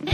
[0.00, 0.06] Eu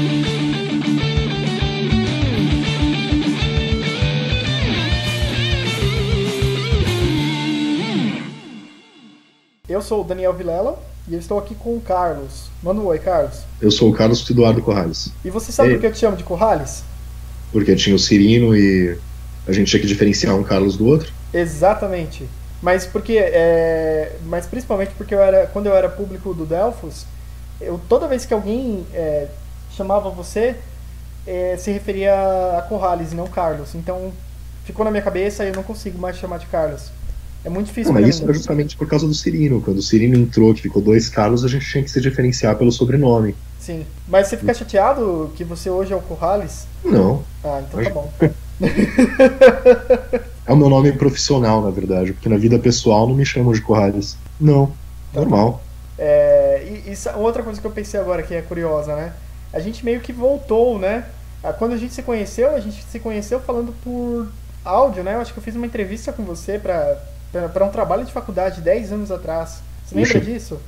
[9.82, 12.48] sou o Daniel Vilela e eu estou aqui com o Carlos.
[12.62, 13.40] Manda um oi, Carlos.
[13.60, 15.12] Eu sou o Carlos Eduardo Corrales.
[15.22, 15.74] E você sabe Ei.
[15.74, 16.82] por que eu te chamo de Corrales?
[17.52, 18.98] Porque tinha o Cirino e
[19.46, 21.12] a gente tinha que diferenciar um Carlos do outro.
[21.34, 22.26] Exatamente.
[22.62, 27.04] Mas porque é, mas principalmente porque eu era quando eu era público do Delphos,
[27.60, 29.28] eu toda vez que alguém é,
[29.76, 30.56] chamava você
[31.26, 32.14] é, se referia
[32.58, 33.74] a Corrales e não Carlos.
[33.74, 34.12] Então
[34.64, 36.90] ficou na minha cabeça e eu não consigo mais chamar de Carlos.
[37.44, 39.60] É muito difícil Não, mas isso era justamente por causa do Cirino.
[39.60, 42.72] Quando o Cirino entrou, que ficou dois Carlos, a gente tinha que se diferenciar pelo
[42.72, 43.34] sobrenome.
[43.60, 43.84] Sim.
[44.08, 46.66] Mas você fica chateado que você hoje é o Corrales?
[46.82, 47.22] Não.
[47.42, 48.12] Ah, então tá bom.
[50.46, 53.62] É o meu nome profissional, na verdade, porque na vida pessoal não me chamam de
[53.62, 54.16] Corrales.
[54.38, 54.66] Não.
[55.12, 55.20] Tá.
[55.20, 55.62] Normal.
[55.98, 59.14] É, e, e outra coisa que eu pensei agora que é curiosa, né?
[59.54, 61.04] A gente meio que voltou, né?
[61.42, 64.28] Ah, Quando a gente se conheceu, a gente se conheceu falando por
[64.64, 65.14] áudio, né?
[65.14, 68.92] Eu acho que eu fiz uma entrevista com você pra um trabalho de faculdade 10
[68.92, 69.62] anos atrás.
[69.86, 70.24] Você lembra Puxa.
[70.24, 70.60] disso?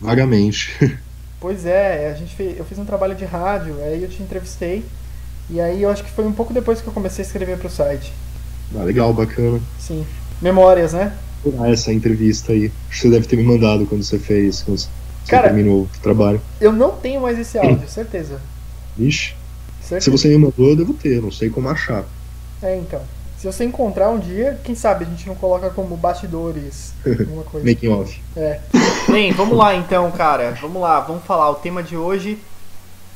[0.00, 0.98] Vagamente.
[1.40, 4.84] Pois é, a gente fez, eu fiz um trabalho de rádio, aí eu te entrevistei.
[5.48, 7.70] E aí eu acho que foi um pouco depois que eu comecei a escrever pro
[7.70, 8.12] site.
[8.76, 9.60] Ah, legal, bacana.
[9.78, 10.04] Sim.
[10.42, 11.16] Memórias, né?
[11.60, 12.72] Ah, essa entrevista aí.
[12.90, 14.88] Acho que você deve ter me mandado quando você fez, quando você
[15.30, 16.40] Cara- terminou o trabalho.
[16.60, 18.40] Eu não tenho mais esse áudio, certeza.
[18.96, 19.34] Vixe.
[19.80, 20.00] certeza.
[20.04, 22.04] Se você me mandou, eu devo ter, não sei como achar.
[22.62, 23.00] É, então.
[23.38, 27.64] Se você encontrar um dia, quem sabe a gente não coloca como bastidores alguma coisa.
[27.64, 28.20] Making off.
[28.36, 28.58] É.
[29.08, 30.58] Bem, vamos lá então, cara.
[30.60, 31.48] Vamos lá, vamos falar.
[31.50, 32.36] O tema de hoje,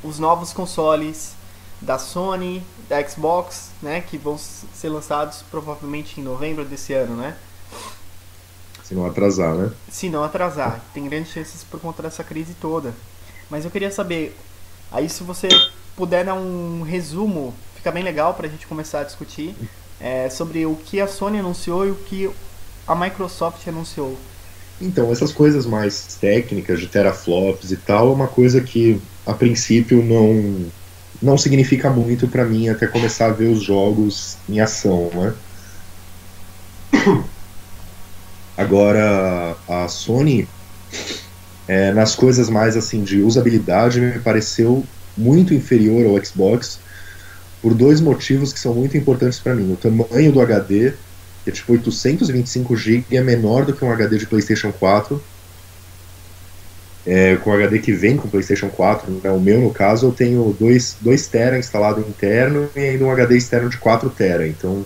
[0.04, 1.34] os novos consoles
[1.80, 7.34] da Sony, da Xbox, né, que vão ser lançados provavelmente em novembro desse ano, né?
[8.92, 9.70] Se não atrasar, né?
[9.90, 12.92] Se não atrasar, tem grandes chances por conta dessa crise toda.
[13.48, 14.36] Mas eu queria saber,
[14.90, 15.48] aí se você
[15.96, 19.54] puder dar um resumo, fica bem legal pra gente começar a discutir
[19.98, 22.30] é, sobre o que a Sony anunciou e o que
[22.86, 24.18] a Microsoft anunciou.
[24.78, 30.02] Então, essas coisas mais técnicas de teraflops e tal é uma coisa que a princípio
[30.02, 30.70] não
[31.22, 35.32] não significa muito pra mim até começar a ver os jogos em ação, né?
[38.62, 40.48] Agora a Sony
[41.68, 44.84] é, nas coisas mais assim de usabilidade me pareceu
[45.16, 46.80] muito inferior ao Xbox
[47.60, 49.72] por dois motivos que são muito importantes pra mim.
[49.72, 50.92] O tamanho do HD
[51.44, 55.22] que é tipo 825 GB é menor do que um HD de PlayStation 4.
[57.04, 59.30] É, com o HD que vem com o PlayStation 4, né?
[59.30, 63.36] o meu no caso, eu tenho 2, 2 TB instalado interno e ainda um HD
[63.36, 64.48] externo de 4 TB.
[64.48, 64.84] Então,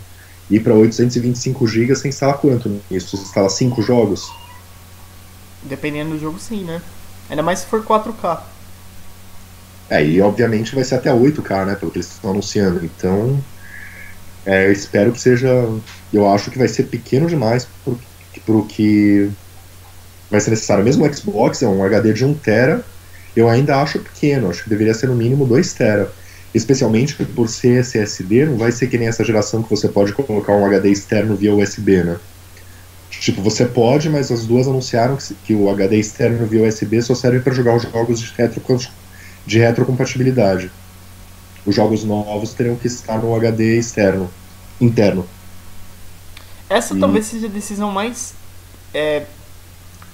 [0.50, 3.16] ir para 825 GB você instala quanto nisso?
[3.16, 4.30] Você instala 5 jogos?
[5.62, 6.80] Dependendo do jogo, sim, né?
[7.28, 8.40] Ainda mais se for 4K.
[9.88, 11.74] É, e obviamente vai ser até 8K, né?
[11.74, 12.84] Pelo que eles estão anunciando.
[12.84, 13.42] Então,
[14.44, 15.48] é, eu espero que seja.
[16.12, 17.98] Eu acho que vai ser pequeno demais pro,
[18.44, 19.30] pro que
[20.30, 20.84] vai ser necessário.
[20.84, 22.82] Mesmo o Xbox é um HD de 1TB,
[23.34, 24.50] eu ainda acho pequeno.
[24.50, 26.08] Acho que deveria ser no mínimo 2TB.
[26.56, 30.54] Especialmente por ser SSD, não vai ser que nem essa geração que você pode colocar
[30.54, 32.16] um HD externo via USB, né?
[33.10, 37.14] Tipo, você pode, mas as duas anunciaram que, que o HD externo via USB só
[37.14, 38.62] serve para jogar os jogos de retro
[39.46, 40.70] de retrocompatibilidade.
[41.66, 44.30] Os jogos novos teriam que estar no HD externo,
[44.80, 45.26] interno.
[46.70, 47.00] Essa Sim.
[47.00, 48.34] talvez seja a decisão mais
[48.94, 49.26] é,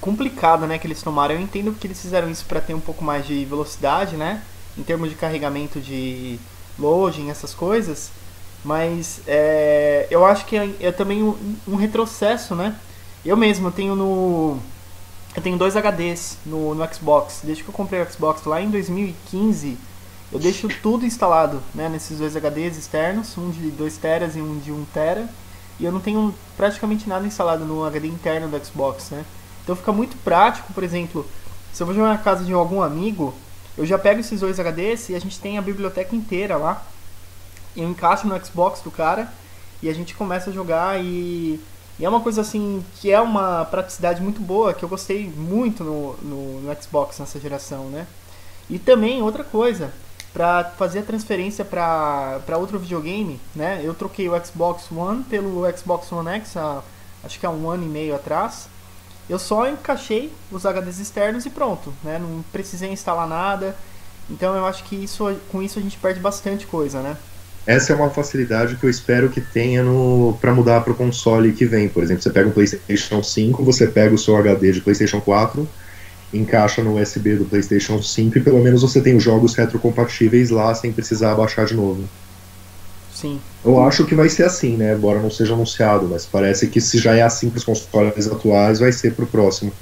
[0.01, 1.37] complicada, né, que eles tomaram.
[1.37, 4.43] Eu entendo que eles fizeram isso para ter um pouco mais de velocidade, né,
[4.77, 6.39] em termos de carregamento de
[6.79, 8.11] loading, essas coisas.
[8.65, 12.77] Mas é, eu acho que é, é também um, um retrocesso, né?
[13.25, 14.59] Eu mesmo eu tenho no
[15.35, 17.41] eu tenho dois HDs no, no Xbox.
[17.43, 19.79] Desde que eu comprei o Xbox lá em 2015,
[20.31, 24.59] eu deixo tudo instalado, né, nesses dois HDs externos, um de 2 teras e um
[24.59, 25.29] de 1 tera.
[25.81, 29.25] E eu não tenho praticamente nada instalado no HD interno do Xbox, né?
[29.65, 31.27] Então fica muito prático, por exemplo,
[31.73, 33.33] se eu vou jogar na casa de algum amigo,
[33.77, 36.85] eu já pego esses dois HDs e a gente tem a biblioteca inteira lá.
[37.77, 39.33] Eu encaixo no Xbox do cara
[39.83, 41.59] e a gente começa a jogar e,
[41.99, 45.83] e é uma coisa assim que é uma praticidade muito boa que eu gostei muito
[45.83, 48.07] no, no, no Xbox nessa geração, né?
[48.69, 49.93] E também outra coisa,
[50.33, 53.81] para fazer a transferência para outro videogame, né?
[53.83, 56.55] Eu troquei o Xbox One pelo Xbox One X,
[57.25, 58.69] acho que há um ano e meio atrás.
[59.29, 62.19] Eu só encaixei os HDs externos e pronto, né?
[62.19, 63.77] Não precisei instalar nada.
[64.31, 67.17] Então eu acho que isso, com isso a gente perde bastante coisa, né?
[67.65, 71.53] Essa é uma facilidade que eu espero que tenha no para mudar para o console
[71.53, 71.89] que vem.
[71.89, 75.69] Por exemplo, você pega um PlayStation 5, você pega o seu HD de PlayStation 4
[76.33, 80.75] encaixa no USB do PlayStation 5 e pelo menos você tem os jogos retrocompatíveis lá
[80.75, 82.09] sem precisar baixar de novo.
[83.15, 83.41] Sim.
[83.65, 84.95] Eu acho que vai ser assim, né?
[84.95, 88.81] Embora não seja anunciado, mas parece que se já é assim para os consoles atuais,
[88.81, 89.73] vai ser para o próximo.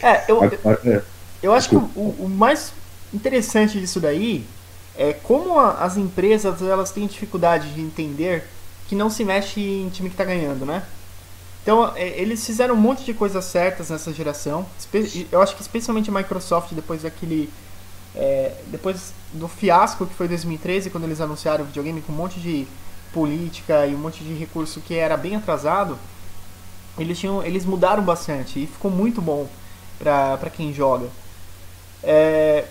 [0.00, 1.02] É, eu, Agora, é.
[1.42, 2.72] eu acho que o, o, mais
[3.12, 4.44] interessante disso daí
[4.96, 8.44] é como a, as empresas elas têm dificuldade de entender
[8.88, 10.82] que não se mexe em time que está ganhando, né?
[11.62, 14.64] Então, é, eles fizeram um monte de coisas certas nessa geração.
[15.32, 17.50] Eu acho que especialmente a Microsoft, depois daquele
[18.16, 22.40] é, depois do fiasco que foi 2013, quando eles anunciaram o videogame com um monte
[22.40, 22.66] de
[23.12, 25.98] política e um monte de recurso que era bem atrasado,
[26.98, 29.46] eles, tinham, eles mudaram bastante e ficou muito bom
[29.98, 31.08] pra quem joga.
[32.02, 32.64] É,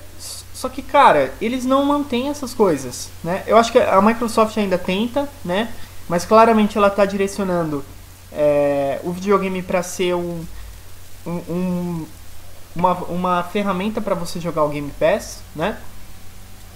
[0.54, 3.44] só que, cara, eles não mantêm essas coisas, né?
[3.46, 5.72] Eu acho que a Microsoft ainda tenta, né?
[6.08, 7.84] Mas claramente ela está direcionando
[8.32, 10.46] é, o videogame para ser um,
[11.26, 12.06] um, um
[12.76, 15.78] uma, uma ferramenta para você jogar o Game Pass, né?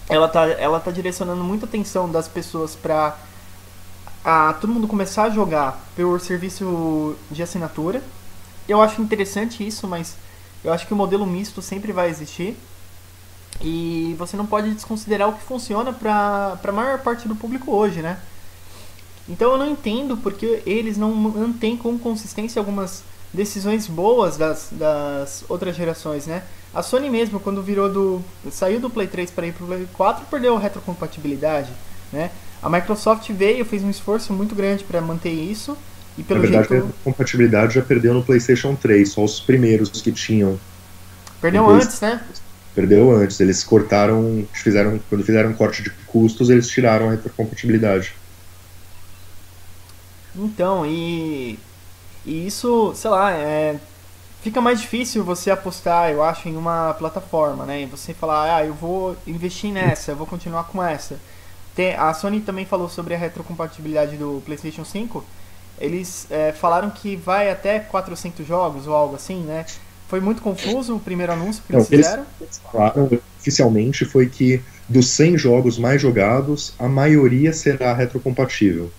[0.07, 3.15] Ela tá, ela tá direcionando muita atenção das pessoas para
[4.23, 8.01] a todo mundo começar a jogar pelo serviço de assinatura.
[8.67, 10.15] Eu acho interessante isso, mas
[10.63, 12.57] eu acho que o modelo misto sempre vai existir.
[13.61, 18.01] E você não pode desconsiderar o que funciona para a maior parte do público hoje,
[18.01, 18.19] né?
[19.27, 25.43] Então eu não entendo porque eles não mantêm com consistência algumas decisões boas das, das
[25.47, 26.43] outras gerações, né?
[26.73, 28.23] A Sony mesmo, quando virou do.
[28.51, 31.71] saiu do Play 3 para ir pro Play 4, perdeu a retrocompatibilidade,
[32.11, 32.31] né?
[32.61, 35.77] A Microsoft veio, fez um esforço muito grande para manter isso.
[36.17, 36.87] E pelo Na verdade, jeito...
[36.87, 40.59] a compatibilidade já perdeu no PlayStation 3, só os primeiros que tinham.
[41.39, 42.21] Perdeu Depois, antes, né?
[42.75, 43.39] Perdeu antes.
[43.39, 48.13] Eles cortaram, fizeram, quando fizeram um corte de custos, eles tiraram a retrocompatibilidade.
[50.35, 51.57] Então, e
[52.25, 53.77] e isso, sei lá, é,
[54.41, 57.81] fica mais difícil você apostar, eu acho, em uma plataforma, né?
[57.81, 61.19] E você falar, ah, eu vou investir nessa, eu vou continuar com essa.
[61.75, 65.23] Tem, a Sony também falou sobre a retrocompatibilidade do PlayStation 5.
[65.79, 69.65] Eles é, falaram que vai até 400 jogos ou algo assim, né?
[70.09, 72.25] Foi muito confuso o primeiro anúncio que Não, eles fizeram.
[72.41, 78.91] Eles falaram oficialmente foi que dos 100 jogos mais jogados, a maioria será retrocompatível.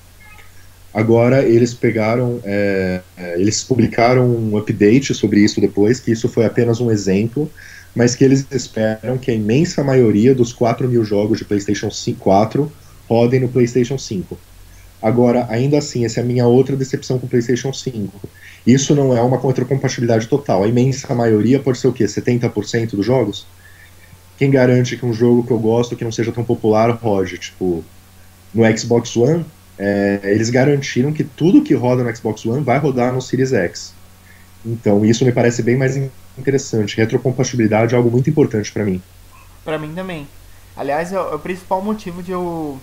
[0.92, 6.44] Agora eles pegaram, é, é, eles publicaram um update sobre isso depois, que isso foi
[6.44, 7.50] apenas um exemplo,
[7.94, 12.18] mas que eles esperam que a imensa maioria dos 4 mil jogos de PlayStation 5,
[12.18, 12.72] 4
[13.08, 14.36] rodem no PlayStation 5.
[15.02, 18.28] Agora, ainda assim, essa é a minha outra decepção com o PlayStation 5.
[18.66, 20.64] Isso não é uma contracompatibilidade total.
[20.64, 22.04] A imensa maioria pode ser o quê?
[22.04, 23.46] 70% dos jogos?
[24.36, 27.38] Quem garante que um jogo que eu gosto, que não seja tão popular, rode?
[27.38, 27.82] Tipo,
[28.52, 29.44] no Xbox One,
[29.82, 33.94] é, eles garantiram que tudo que roda no Xbox One vai rodar no Series X.
[34.64, 35.96] Então isso me parece bem mais
[36.36, 36.98] interessante.
[36.98, 39.00] Retrocompatibilidade é algo muito importante para mim.
[39.64, 40.28] Para mim também.
[40.76, 42.78] Aliás, é o, é o principal motivo de eu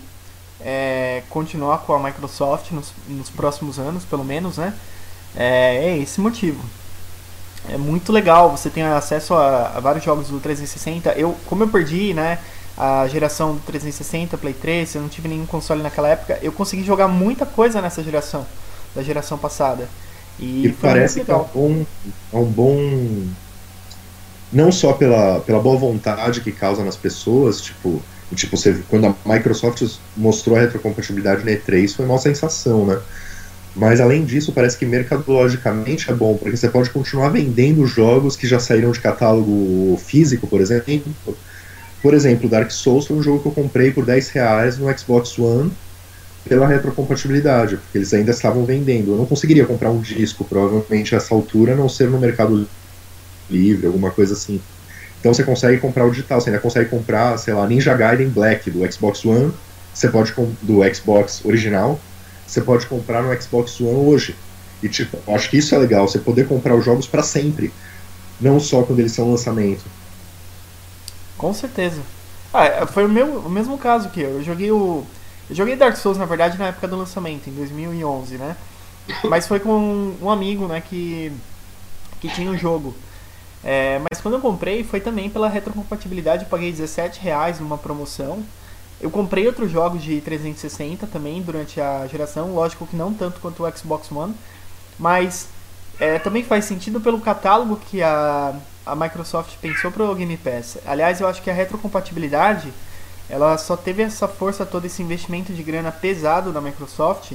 [0.60, 4.74] é, continuar com a Microsoft nos, nos, próximos anos, pelo menos, né?
[5.36, 6.60] É, é, esse motivo.
[7.68, 11.12] É muito legal, você tem acesso a, a vários jogos do 360.
[11.12, 12.40] Eu, como eu perdi, né?
[12.78, 16.84] A geração do 360, Play 3, eu não tive nenhum console naquela época, eu consegui
[16.84, 18.46] jogar muita coisa nessa geração,
[18.94, 19.88] da geração passada.
[20.38, 21.86] E, e parece que é um, bom,
[22.32, 23.26] é um bom.
[24.52, 28.00] Não só pela, pela boa vontade que causa nas pessoas, tipo,
[28.36, 29.82] tipo você, quando a Microsoft
[30.16, 33.00] mostrou a retrocompatibilidade na E3, foi uma sensação, né?
[33.74, 38.46] Mas além disso, parece que mercadologicamente é bom, porque você pode continuar vendendo jogos que
[38.46, 41.02] já saíram de catálogo físico, por exemplo,
[42.02, 45.38] por exemplo, Dark Souls foi um jogo que eu comprei por 10 reais no Xbox
[45.38, 45.70] One
[46.48, 49.12] pela retrocompatibilidade, porque eles ainda estavam vendendo.
[49.12, 52.68] Eu não conseguiria comprar um disco, provavelmente, a essa altura, a não ser no Mercado
[53.50, 54.60] Livre, alguma coisa assim.
[55.20, 58.70] Então você consegue comprar o digital, você ainda consegue comprar, sei lá, Ninja Gaiden Black
[58.70, 59.52] do Xbox One,
[59.92, 62.00] você pode do Xbox original,
[62.46, 64.36] você pode comprar no Xbox One hoje.
[64.80, 67.72] E tipo, eu acho que isso é legal, você poder comprar os jogos para sempre,
[68.40, 69.84] não só quando eles são lançamento.
[71.38, 72.02] Com certeza.
[72.52, 74.30] Ah, é, foi o, meu, o mesmo caso que eu.
[74.30, 75.04] Eu joguei o.
[75.48, 78.56] Eu joguei Dark Souls, na verdade, na época do lançamento, em 2011, né?
[79.24, 81.32] Mas foi com um amigo, né, que,
[82.20, 82.94] que tinha o um jogo.
[83.64, 86.44] É, mas quando eu comprei, foi também pela retrocompatibilidade.
[86.44, 88.44] Eu paguei 17 reais numa promoção.
[89.00, 92.54] Eu comprei outros jogos de 360 também durante a geração.
[92.54, 94.34] Lógico que não tanto quanto o Xbox One.
[94.98, 95.48] Mas
[95.98, 98.54] é, também faz sentido pelo catálogo que a,
[98.88, 100.78] a Microsoft pensou para o Game Pass.
[100.86, 102.72] Aliás, eu acho que a retrocompatibilidade
[103.28, 107.32] ela só teve essa força todo esse investimento de grana pesado da Microsoft,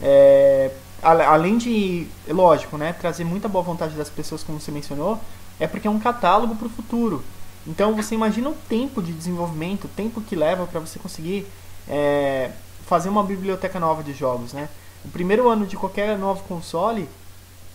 [0.00, 0.70] é,
[1.02, 5.18] além de, lógico, né, trazer muita boa vontade das pessoas, como você mencionou,
[5.58, 7.24] é porque é um catálogo para o futuro.
[7.66, 11.46] Então você imagina o tempo de desenvolvimento, o tempo que leva para você conseguir
[11.88, 12.50] é,
[12.86, 14.68] fazer uma biblioteca nova de jogos, né?
[15.04, 17.08] O primeiro ano de qualquer novo console,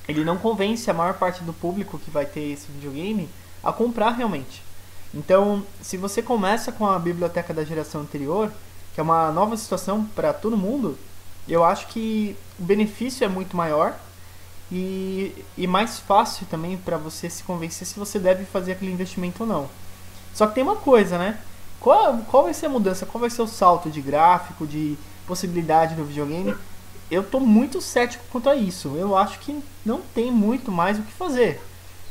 [0.07, 3.29] ele não convence a maior parte do público que vai ter esse videogame
[3.63, 4.63] a comprar realmente.
[5.13, 8.51] Então, se você começa com a biblioteca da geração anterior,
[8.93, 10.97] que é uma nova situação para todo mundo,
[11.47, 13.95] eu acho que o benefício é muito maior
[14.71, 19.43] e, e mais fácil também para você se convencer se você deve fazer aquele investimento
[19.43, 19.69] ou não.
[20.33, 21.39] Só que tem uma coisa, né?
[21.79, 23.05] Qual, qual vai ser a mudança?
[23.05, 26.55] Qual vai ser o salto de gráfico, de possibilidade no videogame?
[27.09, 28.95] Eu tô muito cético quanto a isso.
[28.97, 31.61] Eu acho que não tem muito mais o que fazer.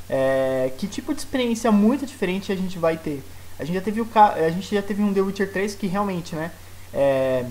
[0.09, 3.23] É, que tipo de experiência muito diferente a gente vai ter?
[3.59, 6.35] A gente já teve, o, a gente já teve um The Witcher 3 que realmente,
[6.35, 6.51] né?
[6.93, 7.45] É,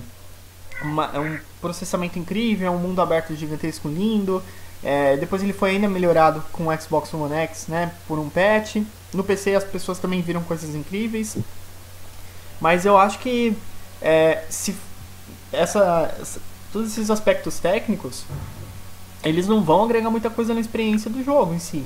[0.82, 4.42] uma, é um processamento incrível, é um mundo aberto gigantesco lindo.
[4.82, 7.92] É, depois ele foi ainda melhorado com o Xbox One X, né?
[8.06, 8.76] Por um patch.
[9.12, 11.36] No PC as pessoas também viram coisas incríveis.
[12.60, 13.56] Mas eu acho que
[14.00, 14.76] é, se
[15.52, 16.40] essa, essa,
[16.76, 18.24] todos esses aspectos técnicos
[19.24, 21.82] eles não vão agregar muita coisa na experiência do jogo em si.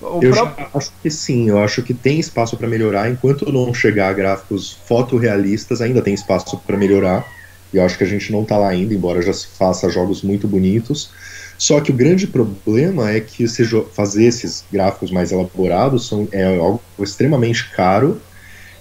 [0.00, 0.66] O eu próprio...
[0.74, 3.08] acho que sim, eu acho que tem espaço para melhorar.
[3.08, 7.24] Enquanto não chegar a gráficos fotorrealistas, ainda tem espaço para melhorar.
[7.72, 10.22] E eu acho que a gente não está lá ainda, embora já se faça jogos
[10.22, 11.10] muito bonitos.
[11.56, 13.46] Só que o grande problema é que
[13.92, 18.20] fazer esses gráficos mais elaborados são, é algo extremamente caro,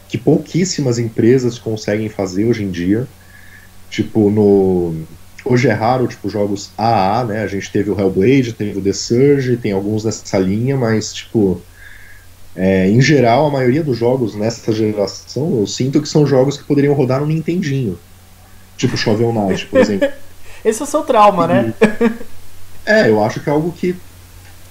[0.09, 3.07] que pouquíssimas empresas conseguem fazer hoje em dia.
[3.89, 5.05] Tipo, no,
[5.43, 7.43] Hoje é raro, tipo, jogos AA, né?
[7.43, 11.61] A gente teve o Hellblade, teve o The Surge, tem alguns nessa linha, mas, tipo,
[12.55, 16.63] é, em geral, a maioria dos jogos nessa geração, eu sinto que são jogos que
[16.63, 17.97] poderiam rodar no Nintendinho.
[18.77, 20.09] Tipo Shovel Knight, por exemplo.
[20.63, 21.73] Esse é o seu trauma, né?
[22.85, 23.95] é, eu acho que é algo que.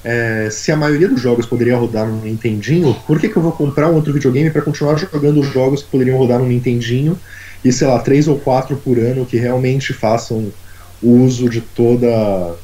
[0.02, 3.52] É, se a maioria dos jogos poderia rodar no Nintendinho, por que, que eu vou
[3.52, 7.20] comprar um outro videogame para continuar jogando os jogos que poderiam rodar no Nintendinho
[7.62, 10.54] e, sei lá, três ou quatro por ano que realmente façam
[11.02, 12.58] uso de toda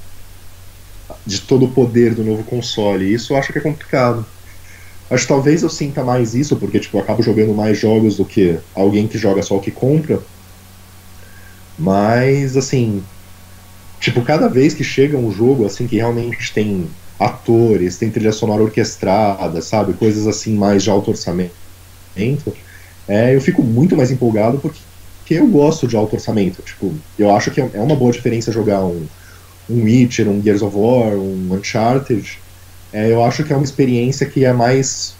[1.27, 3.13] de todo o poder do novo console.
[3.13, 4.27] Isso eu acho que é complicado.
[5.11, 8.27] Acho que talvez eu sinta mais isso, porque tipo, eu acabo jogando mais jogos do
[8.27, 10.27] que alguém que joga só o que compra.
[11.79, 13.09] Mas assim,
[14.01, 18.63] tipo, cada vez que chega um jogo assim que realmente tem atores, tem trilha sonora
[18.63, 21.55] orquestrada, sabe, coisas assim mais de alto orçamento,
[23.09, 24.81] é, eu fico muito mais empolgado porque
[25.27, 26.63] que eu gosto de alto orçamento.
[26.63, 29.07] Tipo, eu acho que é uma boa diferença jogar um,
[29.69, 32.39] um Witcher, um Gears of War, um Uncharted.
[32.93, 35.17] É, eu acho que é uma experiência que é mais.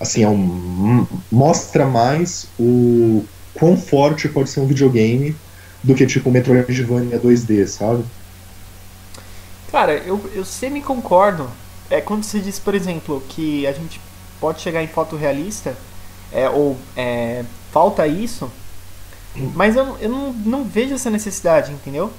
[0.00, 5.36] Assim, é um, mostra mais o quão forte pode ser um videogame
[5.82, 8.04] do que tipo Metroidvania 2D, sabe?
[9.70, 11.48] Cara, eu, eu semi concordo.
[11.90, 14.00] É quando se diz, por exemplo, que a gente
[14.40, 15.76] pode chegar em foto realista,
[16.32, 18.50] é, ou é, falta isso,
[19.54, 22.12] mas eu, eu não, não vejo essa necessidade, entendeu?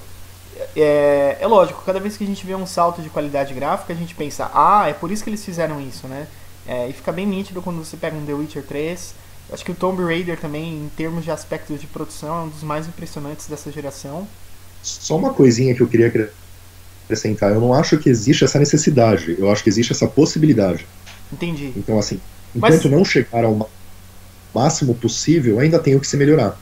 [0.76, 3.96] É, é lógico, cada vez que a gente vê um salto de qualidade gráfica, a
[3.96, 6.26] gente pensa, ah, é por isso que eles fizeram isso, né?
[6.66, 9.14] É, e fica bem nítido quando você pega um The Witcher 3.
[9.52, 12.62] Acho que o Tomb Raider também, em termos de aspectos de produção, é um dos
[12.62, 14.28] mais impressionantes dessa geração.
[14.82, 16.10] Só uma coisinha que eu queria
[17.10, 17.52] acrescentar.
[17.52, 19.36] Eu não acho que existe essa necessidade.
[19.38, 20.86] Eu acho que existe essa possibilidade.
[21.32, 21.72] Entendi.
[21.76, 22.20] Então, assim,
[22.54, 22.92] enquanto Mas...
[22.92, 23.68] não chegar ao
[24.54, 26.58] máximo possível, ainda tem o que se melhorar.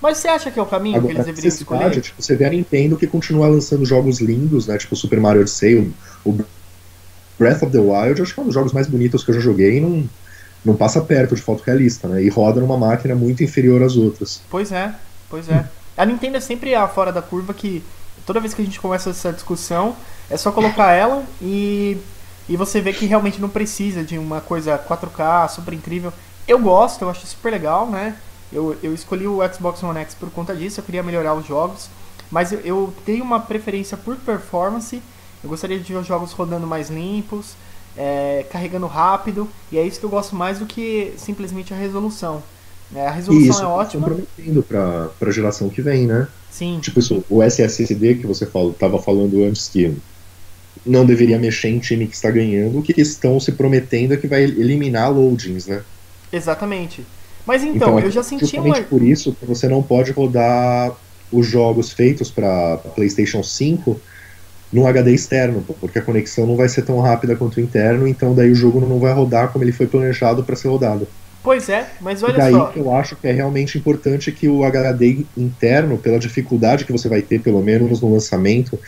[0.00, 2.00] Mas você acha que é o caminho Agora, que eles deveriam escolher?
[2.00, 4.76] Tipo, você vê a Nintendo que continua lançando jogos lindos, né?
[4.76, 5.92] Tipo Super Mario Odyssey,
[6.24, 6.38] o
[7.38, 9.40] Breath of the Wild, acho que é um dos jogos mais bonitos que eu já
[9.40, 10.08] joguei e não,
[10.64, 12.22] não passa perto de foto realista, né?
[12.22, 14.42] E roda numa máquina muito inferior às outras.
[14.50, 14.92] Pois é,
[15.30, 15.68] pois é.
[15.96, 17.82] A Nintendo é sempre a fora da curva que
[18.26, 19.96] toda vez que a gente começa essa discussão,
[20.30, 21.98] é só colocar ela e,
[22.48, 26.12] e você vê que realmente não precisa de uma coisa 4K super incrível.
[26.46, 28.16] Eu gosto, eu acho super legal, né?
[28.52, 31.88] Eu, eu escolhi o Xbox One X por conta disso, eu queria melhorar os jogos.
[32.30, 35.02] Mas eu, eu tenho uma preferência por performance.
[35.44, 37.54] Eu gostaria de ver os jogos rodando mais limpos,
[37.96, 39.48] é, carregando rápido.
[39.70, 42.42] E é isso que eu gosto mais do que simplesmente a resolução.
[42.94, 44.08] É, a resolução isso, é ótima.
[44.08, 46.28] comprometendo para a geração que vem, né?
[46.50, 46.78] Sim.
[46.80, 49.96] Tipo isso, o SSD que você estava falando antes que
[50.84, 54.26] não deveria mexer em time que está ganhando, o que estão se prometendo é que
[54.26, 55.82] vai eliminar loadings, né?
[56.32, 57.04] Exatamente.
[57.46, 58.80] Mas então, então eu já senti uma.
[58.82, 60.92] por isso que você não pode rodar
[61.30, 64.00] os jogos feitos para PlayStation 5
[64.72, 68.34] no HD externo, porque a conexão não vai ser tão rápida quanto o interno, então
[68.34, 71.06] daí o jogo não vai rodar como ele foi planejado para ser rodado.
[71.42, 72.66] Pois é, mas olha e daí só.
[72.66, 77.08] que eu acho que é realmente importante que o HD interno, pela dificuldade que você
[77.08, 78.78] vai ter, pelo menos no lançamento,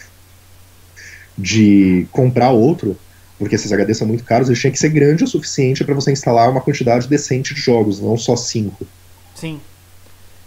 [1.36, 2.96] de comprar outro,
[3.38, 6.12] porque esses HDs são muito caros, ele tinha que ser grande o suficiente para você
[6.12, 8.86] instalar uma quantidade decente de jogos, não só cinco.
[9.34, 9.60] Sim.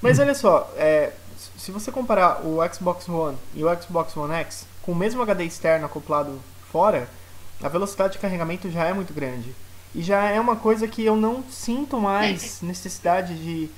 [0.01, 0.21] Mas hum.
[0.21, 1.11] olha só, é,
[1.57, 5.43] se você comparar o Xbox One e o Xbox One X com o mesmo HD
[5.43, 6.39] externo acoplado
[6.71, 7.09] fora,
[7.61, 9.53] a velocidade de carregamento já é muito grande.
[9.95, 13.69] E já é uma coisa que eu não sinto mais necessidade de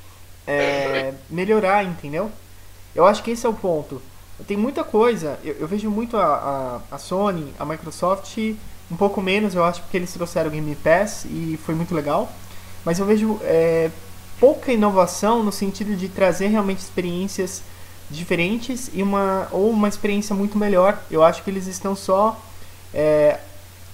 [0.48, 2.32] é, melhorar, entendeu?
[2.96, 4.01] Eu acho que esse é o ponto.
[4.48, 8.38] Tem muita coisa, eu, eu vejo muito a, a, a, Sony, a Microsoft,
[8.89, 12.32] um pouco menos, eu acho, porque eles trouxeram o Game Pass e foi muito legal.
[12.86, 13.92] Mas eu vejo é,
[14.39, 17.62] pouca inovação no sentido de trazer realmente experiências
[18.10, 20.98] diferentes e uma ou uma experiência muito melhor.
[21.12, 22.39] Eu acho que eles estão só
[22.94, 23.39] é,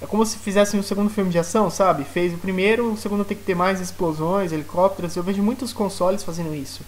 [0.06, 2.04] é como se fizessem um segundo filme de ação, sabe?
[2.04, 5.16] Fez o primeiro, o segundo tem que ter mais explosões, helicópteros.
[5.16, 6.82] Eu vejo muitos consoles fazendo isso.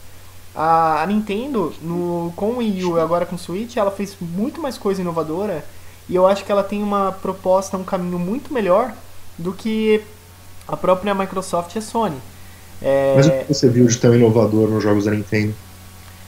[0.55, 4.15] A, a Nintendo, no, com o Wii U e agora com o Switch, ela fez
[4.21, 5.65] muito mais coisa inovadora.
[6.07, 8.93] E eu acho que ela tem uma proposta, um caminho muito melhor
[9.37, 9.99] do que
[10.67, 12.17] a própria Microsoft e a Sony.
[12.81, 13.13] É...
[13.15, 15.55] Mas o que você viu de tão inovador nos jogos da Nintendo?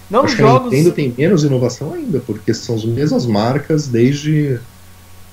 [0.09, 0.67] Não, acho que jogos...
[0.67, 4.59] a Nintendo tem menos inovação ainda, porque são as mesmas marcas desde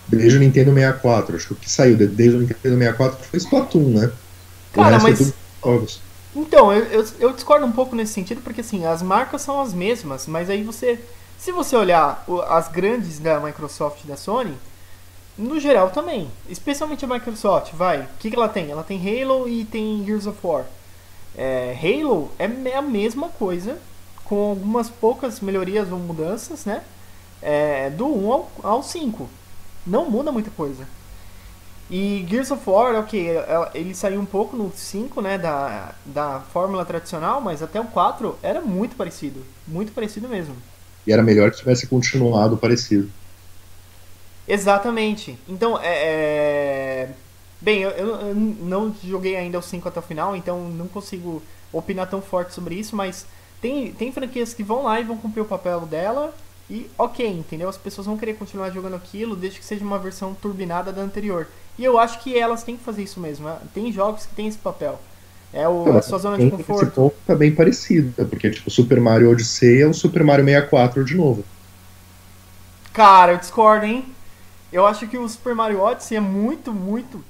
[0.09, 1.37] desde o Nintendo 64.
[1.37, 4.13] Acho que o que saiu desde o Nintendo 64 foi Splatoon, né?
[4.73, 5.33] Cara, mas.
[6.35, 9.73] Então, eu, eu, eu, discordo um pouco nesse sentido, porque assim, as marcas são as
[9.73, 10.99] mesmas, mas aí você.
[11.39, 14.55] Se você olhar as grandes da Microsoft e da Sony,
[15.37, 16.31] no geral também.
[16.49, 18.03] Especialmente a Microsoft, vai.
[18.03, 18.71] O que, que ela tem?
[18.71, 20.65] Ela tem Halo e tem Gears of War.
[21.37, 23.79] É, Halo é a mesma coisa,
[24.25, 26.83] com algumas poucas melhorias ou mudanças, né?
[27.43, 29.29] É, do 1 ao, ao 5
[29.87, 30.87] não muda muita coisa.
[31.89, 33.29] E Gears of War, ok,
[33.73, 38.37] ele saiu um pouco no 5, né, da, da fórmula tradicional, mas até o 4
[38.43, 39.45] era muito parecido.
[39.67, 40.57] Muito parecido mesmo.
[41.07, 43.09] E era melhor que tivesse continuado parecido.
[44.49, 45.39] Exatamente.
[45.49, 47.05] Então, é...
[47.05, 47.11] é...
[47.59, 52.09] Bem, eu, eu, não joguei ainda o 5 até o final, então não consigo opinar
[52.09, 53.27] tão forte sobre isso, mas
[53.63, 56.35] tem, tem franquias que vão lá e vão cumprir o papel dela,
[56.69, 57.69] e ok, entendeu?
[57.69, 61.47] As pessoas vão querer continuar jogando aquilo desde que seja uma versão turbinada da anterior.
[61.79, 63.47] E eu acho que elas têm que fazer isso mesmo.
[63.47, 63.59] Né?
[63.73, 65.01] Tem jogos que têm esse papel.
[65.53, 66.83] É o, a sua zona de conforto.
[66.83, 71.05] Esse ponto tá bem parecido, porque tipo, Super Mario Odyssey é o Super Mario 64
[71.05, 71.45] de novo.
[72.93, 74.05] Cara, eu discordo, hein?
[74.73, 77.25] Eu acho que o Super Mario Odyssey é muito, muito,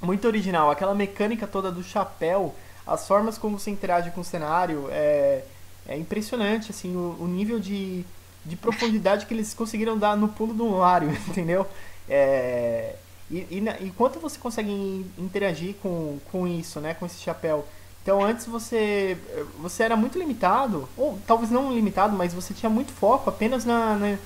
[0.00, 0.70] muito original.
[0.70, 2.54] Aquela mecânica toda do chapéu,
[2.86, 5.42] as formas como você interage com o cenário, é,
[5.86, 8.04] é impressionante, assim, o, o nível de
[8.44, 11.66] de profundidade que eles conseguiram dar no pulo do Mario, entendeu?
[12.08, 12.94] É,
[13.30, 16.94] e, e, e quanto você consegue interagir com, com isso, né?
[16.94, 17.66] Com esse chapéu.
[18.02, 19.16] Então antes você
[19.58, 23.94] você era muito limitado, ou talvez não limitado, mas você tinha muito foco apenas na,
[23.96, 24.18] na,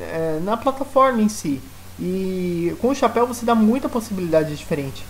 [0.00, 1.60] é, na plataforma em si.
[2.00, 5.04] E com o chapéu você dá muita possibilidade diferente.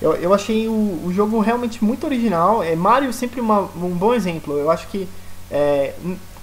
[0.00, 0.72] Eu, eu achei o,
[1.06, 2.62] o jogo realmente muito original.
[2.62, 4.58] É, Mario sempre uma, um bom exemplo.
[4.58, 5.08] Eu acho que
[5.48, 5.94] é,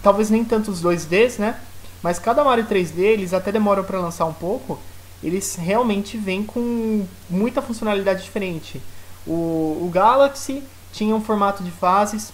[0.02, 1.60] talvez nem tanto os 2Ds, né?
[2.02, 4.80] Mas cada Mario 3D, eles até demoram para lançar um pouco,
[5.22, 8.82] eles realmente vêm com muita funcionalidade diferente.
[9.28, 12.32] O, o Galaxy tinha um formato de fases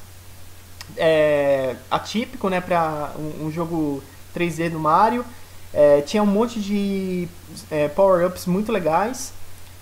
[0.96, 4.04] é, atípico, né, para um, um, jogo
[4.36, 5.26] 3D do Mario.
[5.74, 7.28] É, tinha um monte de
[7.72, 9.34] é, power-ups muito legais.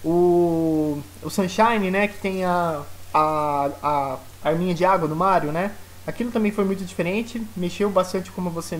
[0.03, 2.81] O, o Sunshine, né, que tem a,
[3.13, 5.71] a, a arminha de água do Mario, né?
[6.05, 8.79] Aquilo também foi muito diferente, mexeu bastante como você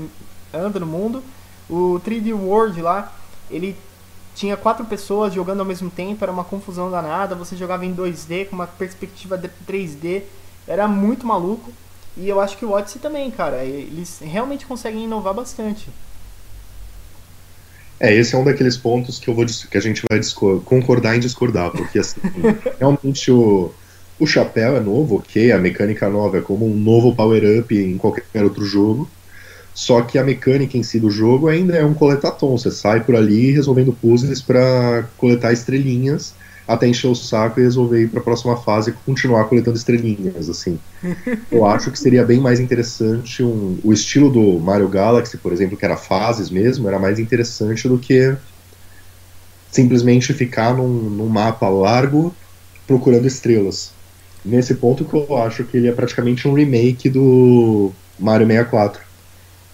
[0.54, 1.24] anda no mundo.
[1.70, 3.14] O 3D World lá,
[3.50, 3.78] ele
[4.36, 7.36] tinha quatro pessoas jogando ao mesmo tempo, era uma confusão danada.
[7.36, 10.24] Você jogava em 2D com uma perspectiva 3D,
[10.68, 11.72] era muito maluco.
[12.16, 15.90] E eu acho que o Odyssey também, cara, eles realmente conseguem inovar bastante.
[18.00, 20.20] É, esse é um daqueles pontos que eu vou que a gente vai
[20.66, 22.20] concordar em discordar, porque assim,
[22.78, 23.74] realmente o
[24.19, 28.43] o chapéu é novo, ok, a mecânica nova é como um novo power-up em qualquer
[28.43, 29.10] outro jogo.
[29.73, 32.56] Só que a mecânica em si do jogo ainda é um coletatom.
[32.56, 36.36] Você sai por ali resolvendo puzzles para coletar estrelinhas
[36.67, 40.49] até encher o saco e resolver ir para a próxima fase e continuar coletando estrelinhas.
[40.49, 40.80] Assim,
[41.52, 45.78] eu acho que seria bem mais interessante um, o estilo do Mario Galaxy, por exemplo,
[45.78, 48.36] que era fases mesmo, era mais interessante do que
[49.71, 52.34] simplesmente ficar num, num mapa largo
[52.88, 53.91] procurando estrelas
[54.44, 59.02] nesse ponto que eu acho que ele é praticamente um remake do Mario 64.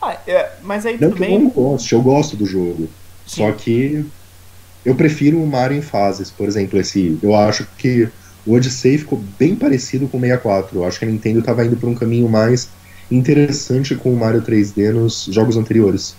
[0.02, 1.34] Ah, é, mas aí não tudo bem.
[1.34, 2.90] Eu não gosto, eu gosto do jogo.
[3.28, 3.44] Sim.
[3.44, 4.06] Só que
[4.86, 7.18] eu prefiro o Mario em fases, por exemplo, esse.
[7.22, 8.08] Eu acho que
[8.46, 10.78] o Odyssey ficou bem parecido com o 64.
[10.78, 12.70] Eu acho que a Nintendo estava indo por um caminho mais
[13.12, 16.16] interessante com o Mario 3D nos jogos anteriores.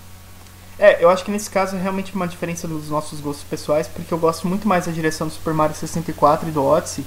[0.79, 4.13] É, eu acho que nesse caso é realmente uma diferença dos nossos gostos pessoais, porque
[4.13, 7.05] eu gosto muito mais da direção do Super Mario 64 e do Odyssey.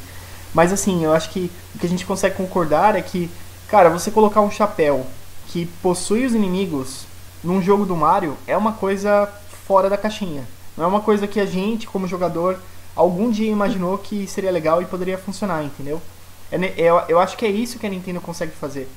[0.54, 3.30] Mas assim, eu acho que o que a gente consegue concordar é que,
[3.68, 5.06] cara, você colocar um chapéu
[5.48, 7.06] que possui os inimigos
[7.44, 9.30] num jogo do Mario é uma coisa
[9.66, 10.48] fora da caixinha.
[10.78, 12.60] Não é uma coisa que a gente, como jogador,
[12.96, 16.02] algum dia imaginou que seria legal e poderia funcionar, entendeu?
[16.52, 18.88] É, eu, eu acho que é isso que a Nintendo consegue fazer.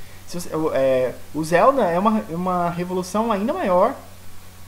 [0.74, 3.94] É, o Zelda é uma, uma revolução ainda maior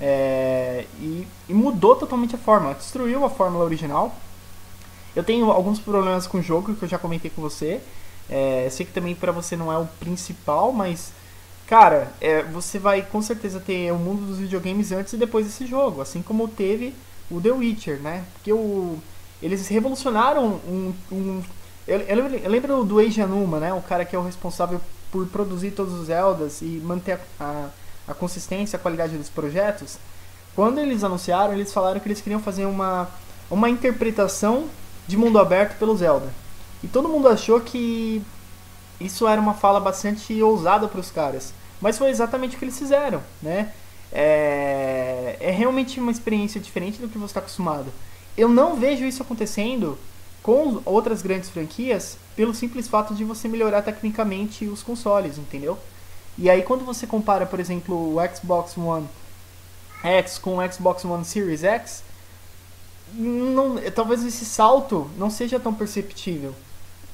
[0.00, 2.74] é, e, e, mudou totalmente a forma.
[2.74, 4.14] Destruiu a fórmula original.
[5.18, 7.80] Eu tenho alguns problemas com o jogo que eu já comentei com você.
[8.30, 11.12] É, sei que também para você não é o principal, mas
[11.66, 15.66] cara, é, você vai com certeza ter o mundo dos videogames antes e depois desse
[15.66, 16.94] jogo, assim como teve
[17.28, 18.24] o The Witcher, né?
[18.34, 18.96] Porque o,
[19.42, 21.42] eles revolucionaram um, um
[21.84, 23.74] eu, eu, lembro do Eiji Anuma, né?
[23.74, 27.68] O cara que é o responsável por produzir todos os Zeldas e manter a, a,
[28.06, 29.98] a consistência, a qualidade dos projetos.
[30.54, 33.08] Quando eles anunciaram, eles falaram que eles queriam fazer uma,
[33.50, 34.68] uma interpretação
[35.08, 36.32] de mundo aberto pelo Zelda.
[36.84, 38.22] E todo mundo achou que
[39.00, 41.52] isso era uma fala bastante ousada para os caras.
[41.80, 43.72] Mas foi exatamente o que eles fizeram, né?
[44.12, 47.86] É, é realmente uma experiência diferente do que você está acostumado.
[48.36, 49.98] Eu não vejo isso acontecendo
[50.42, 55.78] com outras grandes franquias pelo simples fato de você melhorar tecnicamente os consoles, entendeu?
[56.36, 59.08] E aí quando você compara, por exemplo, o Xbox One
[60.02, 62.02] X com o Xbox One Series X,
[63.14, 66.54] não, talvez esse salto não seja tão perceptível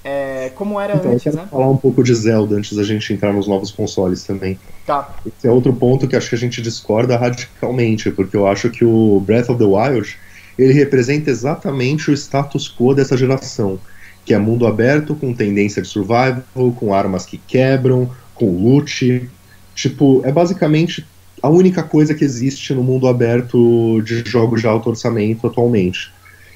[0.04, 1.48] é, como era então, antes, eu quero né?
[1.50, 4.58] falar um pouco de Zelda antes da gente entrar nos novos consoles também.
[4.84, 5.14] Tá.
[5.24, 8.84] Esse é outro ponto que acho que a gente discorda radicalmente, porque eu acho que
[8.84, 10.14] o Breath of the Wild
[10.58, 13.80] ele representa exatamente o status quo dessa geração,
[14.26, 16.44] que é mundo aberto com tendência de survival,
[16.76, 19.28] com armas que quebram, com loot.
[19.74, 21.06] Tipo, é basicamente
[21.44, 26.10] a única coisa que existe no mundo aberto de jogos de alto orçamento atualmente.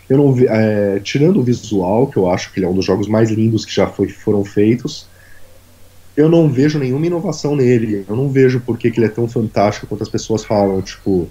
[0.08, 2.86] Eu não vi, é, tirando o visual, que eu acho que ele é um dos
[2.86, 5.06] jogos mais lindos que já foi, foram feitos,
[6.16, 8.06] eu não vejo nenhuma inovação nele.
[8.08, 10.80] Eu não vejo por que, ele é tão fantástico quanto as pessoas falam.
[10.80, 11.28] Tipo,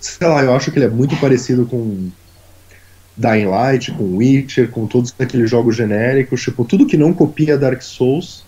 [0.00, 2.10] sei lá, eu acho que ele é muito parecido com
[3.16, 7.80] Dying Light, com Witcher, com todos aqueles jogos genéricos, tipo, tudo que não copia Dark
[7.80, 8.44] Souls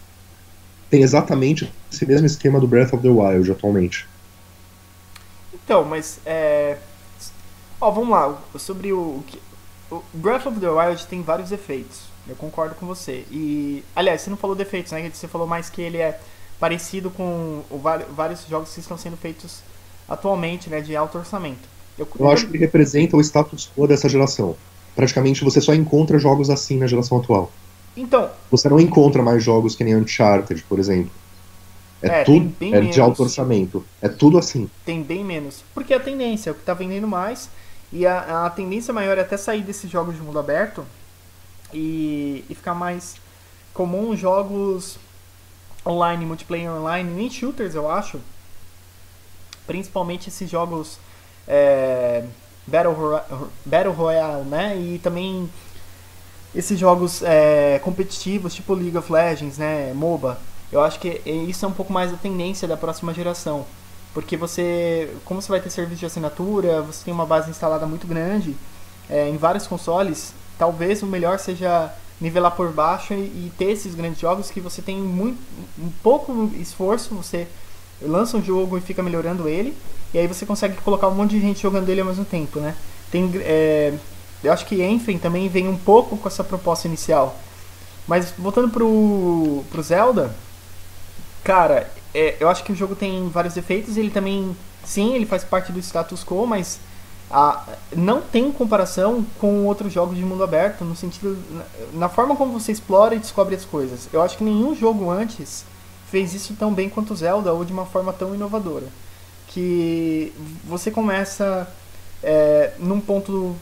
[0.90, 4.07] tem exatamente esse mesmo esquema do Breath of the Wild atualmente.
[5.53, 6.77] Então, mas é.
[7.81, 9.22] Ó, vamos lá, sobre o.
[9.90, 12.03] O Breath of the Wild tem vários efeitos.
[12.29, 13.25] Eu concordo com você.
[13.31, 13.85] E.
[13.94, 15.11] Aliás, você não falou defeitos, né?
[15.12, 16.20] Você falou mais que ele é
[16.59, 17.79] parecido com o,
[18.14, 19.61] vários jogos que estão sendo feitos
[20.09, 21.68] atualmente, né, de alto orçamento.
[21.99, 24.57] Eu, eu acho que ele representa o status quo dessa geração.
[24.94, 27.51] Praticamente você só encontra jogos assim na geração atual.
[27.96, 28.30] Então.
[28.50, 31.11] Você não encontra mais jogos que nem Uncharted, por exemplo.
[32.02, 32.94] É, é tudo é menos.
[32.94, 33.85] de alto orçamento.
[34.02, 34.68] É tudo assim.
[34.85, 35.64] Tem bem menos.
[35.72, 37.48] Porque a tendência é o que está vendendo mais.
[37.92, 40.85] E a, a tendência maior é até sair desses jogos de mundo aberto
[41.72, 43.16] e, e ficar mais
[43.72, 44.98] comum jogos
[45.87, 48.20] online, multiplayer online, nem shooters, eu acho
[49.66, 50.98] principalmente esses jogos
[51.46, 52.24] é,
[52.66, 53.20] Battle,
[53.64, 54.76] Battle Royale, né?
[54.76, 55.48] E também
[56.57, 59.92] esses jogos é, competitivos, tipo League of Legends, né?
[59.95, 60.38] MOBA.
[60.73, 63.66] Eu acho que isso é um pouco mais a tendência da próxima geração.
[64.14, 68.07] Porque você, como você vai ter serviço de assinatura, você tem uma base instalada muito
[68.07, 68.57] grande
[69.11, 73.95] é, em vários consoles, talvez o melhor seja nivelar por baixo e, e ter esses
[73.95, 75.38] grandes jogos que você tem muito,
[75.79, 77.47] um pouco esforço, você
[78.01, 79.77] lança um jogo e fica melhorando ele,
[80.14, 82.75] e aí você consegue colocar um monte de gente jogando ele ao mesmo tempo, né?
[83.11, 83.92] Tem, é,
[84.42, 87.37] eu acho que Enfim também vem um pouco com essa proposta inicial.
[88.07, 90.35] Mas voltando pro, pro Zelda,
[91.42, 95.42] cara, é, eu acho que o jogo tem vários defeitos, ele também, sim, ele faz
[95.42, 96.79] parte do status quo, mas
[97.31, 102.37] a, não tem comparação com outros jogos de mundo aberto, no sentido, na, na forma
[102.37, 104.09] como você explora e descobre as coisas.
[104.12, 105.64] Eu acho que nenhum jogo antes
[106.11, 108.87] fez isso tão bem quanto Zelda ou de uma forma tão inovadora.
[109.49, 110.33] Que
[110.64, 111.68] você começa
[112.22, 113.57] é, num ponto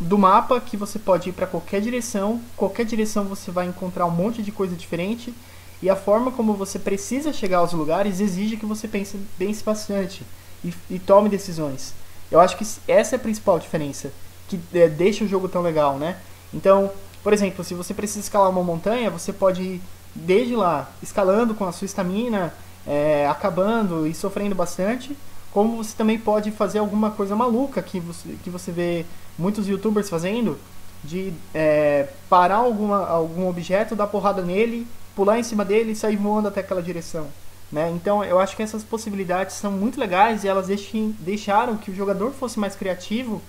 [0.00, 4.10] do mapa que você pode ir para qualquer direção, qualquer direção você vai encontrar um
[4.10, 5.34] monte de coisa diferente
[5.82, 10.22] e a forma como você precisa chegar aos lugares exige que você pense, pense bastante
[10.64, 11.94] e, e tome decisões.
[12.30, 14.12] Eu acho que essa é a principal diferença
[14.48, 16.16] que é, deixa o jogo tão legal, né?
[16.52, 16.90] Então,
[17.22, 19.80] por exemplo, se você precisa escalar uma montanha, você pode
[20.14, 22.52] desde lá, escalando com a sua estamina,
[22.86, 25.16] é, acabando e sofrendo bastante,
[25.52, 29.04] como você também pode fazer alguma coisa maluca que você, que você vê
[29.38, 30.58] muitos youtubers fazendo,
[31.02, 36.16] de é, parar alguma, algum objeto, dar porrada nele, pular em cima dele e sair
[36.16, 37.28] voando até aquela direção.
[37.70, 37.90] Né?
[37.94, 41.94] Então eu acho que essas possibilidades são muito legais e elas deixem, deixaram que o
[41.94, 43.42] jogador fosse mais criativo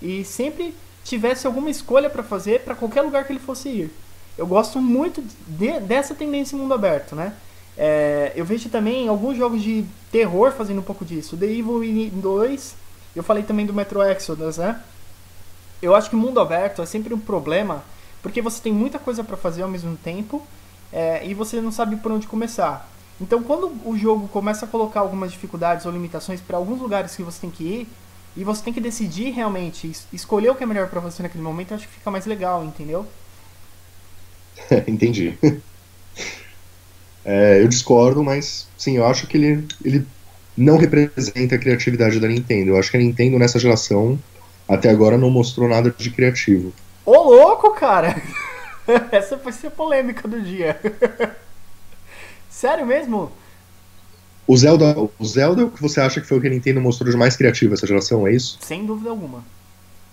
[0.00, 0.74] e sempre
[1.04, 3.90] tivesse alguma escolha para fazer para qualquer lugar que ele fosse ir.
[4.36, 7.34] Eu gosto muito de, dessa tendência em mundo aberto, né?
[7.76, 11.36] É, eu vejo também alguns jogos de terror fazendo um pouco disso.
[11.36, 12.74] The Evil 2,
[13.16, 14.80] eu falei também do Metro Exodus, né?
[15.82, 17.84] Eu acho que mundo aberto é sempre um problema,
[18.22, 20.46] porque você tem muita coisa para fazer ao mesmo tempo
[20.92, 22.88] é, e você não sabe por onde começar.
[23.20, 27.22] Então, quando o jogo começa a colocar algumas dificuldades ou limitações para alguns lugares que
[27.22, 27.88] você tem que ir,
[28.36, 31.74] e você tem que decidir realmente, escolher o que é melhor para você naquele momento,
[31.74, 33.06] acho que fica mais legal, entendeu?
[34.86, 35.38] Entendi.
[37.24, 40.06] É, eu discordo, mas sim, eu acho que ele, ele
[40.56, 42.70] não representa a criatividade da Nintendo.
[42.70, 44.18] Eu acho que a Nintendo nessa geração
[44.72, 46.72] até agora não mostrou nada de criativo.
[47.04, 48.20] Ô louco, cara!
[49.12, 50.80] Essa vai ser a polêmica do dia.
[52.48, 53.30] Sério mesmo?
[54.46, 57.10] O Zelda, o Zelda, o que você acha que foi o que a Nintendo mostrou
[57.10, 58.58] de mais criativo essa geração, é isso?
[58.60, 59.44] Sem dúvida alguma.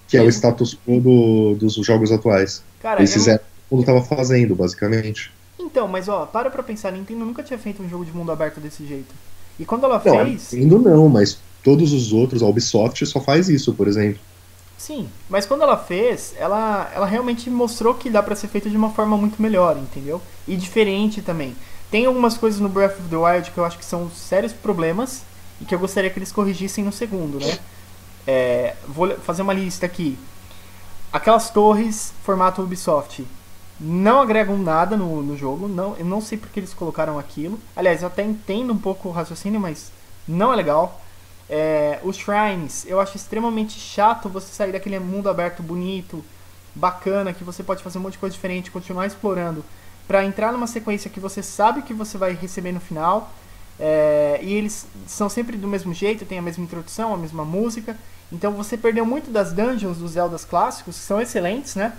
[0.07, 2.63] Que é o status quo do, dos jogos atuais.
[2.81, 5.31] Cara, Eles fizeram o que mundo tava fazendo, basicamente.
[5.57, 8.31] Então, mas ó, para pra pensar, a Nintendo nunca tinha feito um jogo de mundo
[8.31, 9.13] aberto desse jeito.
[9.59, 10.51] E quando ela Não, fez.
[10.53, 14.19] Nintendo não, mas todos os outros, a Ubisoft só faz isso, por exemplo.
[14.79, 18.77] Sim, mas quando ela fez, ela, ela realmente mostrou que dá pra ser feito de
[18.77, 20.21] uma forma muito melhor, entendeu?
[20.47, 21.53] E diferente também.
[21.91, 25.23] Tem algumas coisas no Breath of the Wild que eu acho que são sérios problemas
[25.59, 27.59] e que eu gostaria que eles corrigissem no segundo, né?
[28.25, 30.17] É, vou fazer uma lista aqui.
[31.11, 33.27] Aquelas torres formato Ubisoft
[33.77, 35.67] não agregam nada no, no jogo.
[35.67, 37.59] Não, eu não sei porque eles colocaram aquilo.
[37.75, 39.91] Aliás, eu até entendo um pouco o raciocínio, mas
[40.25, 41.01] não é legal.
[41.49, 46.23] É, os shrines, eu acho extremamente chato você sair daquele mundo aberto bonito,
[46.75, 49.65] bacana, que você pode fazer um monte de coisa diferente, continuar explorando,
[50.07, 53.31] para entrar numa sequência que você sabe que você vai receber no final.
[53.79, 57.97] É, e eles são sempre do mesmo jeito, tem a mesma introdução, a mesma música.
[58.31, 61.93] Então você perdeu muito das dungeons dos Zeldas clássicos, que são excelentes, né?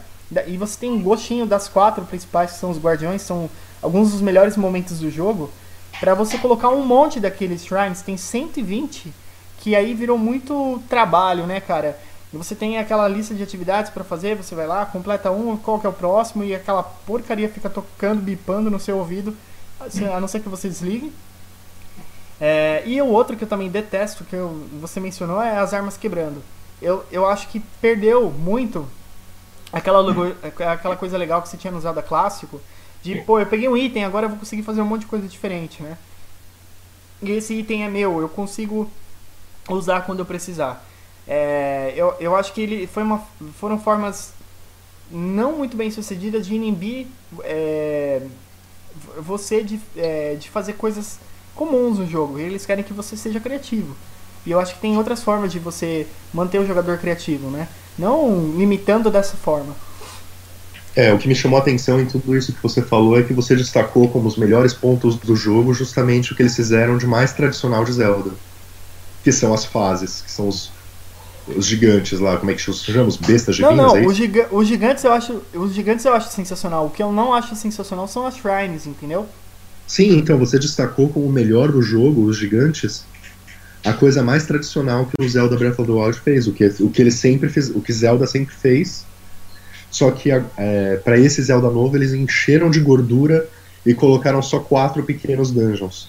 [0.46, 3.50] E você tem um gostinho das quatro principais, que são os guardiões, são
[3.82, 5.50] alguns dos melhores momentos do jogo.
[5.98, 9.12] Pra você colocar um monte daqueles shrines, tem 120,
[9.60, 11.96] que aí virou muito trabalho, né, cara?
[12.32, 15.86] Você tem aquela lista de atividades pra fazer, você vai lá, completa um, qual que
[15.86, 19.36] é o próximo, e aquela porcaria fica tocando, bipando no seu ouvido,
[19.80, 21.12] assim, a não ser que você desligue.
[22.40, 25.96] É, e o outro que eu também detesto, que eu- você mencionou, é as armas
[25.96, 26.42] quebrando.
[26.80, 28.88] Eu, eu acho que perdeu muito
[29.72, 32.60] aquela, logo- aquela coisa legal que você tinha no Zelda clássico,
[33.02, 35.26] de, pô, eu peguei um item, agora eu vou conseguir fazer um monte de coisa
[35.28, 35.98] diferente, né?
[37.22, 38.90] E esse item é meu, eu consigo
[39.74, 40.84] usar quando eu precisar.
[41.26, 43.22] É, eu, eu acho que ele foi uma,
[43.58, 44.32] foram formas
[45.10, 47.06] não muito bem sucedidas de inibir
[47.42, 48.22] é,
[49.18, 51.18] você de, é, de fazer coisas
[51.54, 52.38] comuns no jogo.
[52.38, 53.96] Eles querem que você seja criativo.
[54.46, 57.68] E eu acho que tem outras formas de você manter o jogador criativo, né?
[57.98, 59.74] Não limitando dessa forma.
[60.96, 63.32] É, o que me chamou a atenção em tudo isso que você falou é que
[63.32, 67.32] você destacou como os melhores pontos do jogo justamente o que eles fizeram de mais
[67.32, 68.32] tradicional de Zelda.
[69.22, 70.70] Que são as fases, que são os,
[71.56, 73.08] os gigantes lá, como é que se chama?
[73.08, 75.42] Os bestas Não, divinas, não, é os, giga os gigantes eu acho.
[75.54, 76.86] Os gigantes eu acho sensacional.
[76.86, 79.26] O que eu não acho sensacional são as shrines, entendeu?
[79.86, 83.04] Sim, então você destacou como o melhor do jogo, os gigantes,
[83.84, 86.90] a coisa mais tradicional que o Zelda Breath of the Wild fez, o que, o
[86.90, 89.04] que ele sempre fez, o que Zelda sempre fez.
[89.90, 93.48] Só que é, para esse Zelda novo eles encheram de gordura
[93.84, 96.08] e colocaram só quatro pequenos dungeons.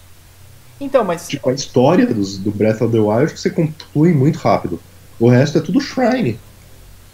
[0.82, 4.84] Então, mas Tipo, a história dos, do Breath of the Wild você conclui muito rápido.
[5.20, 6.40] O resto é tudo shrine.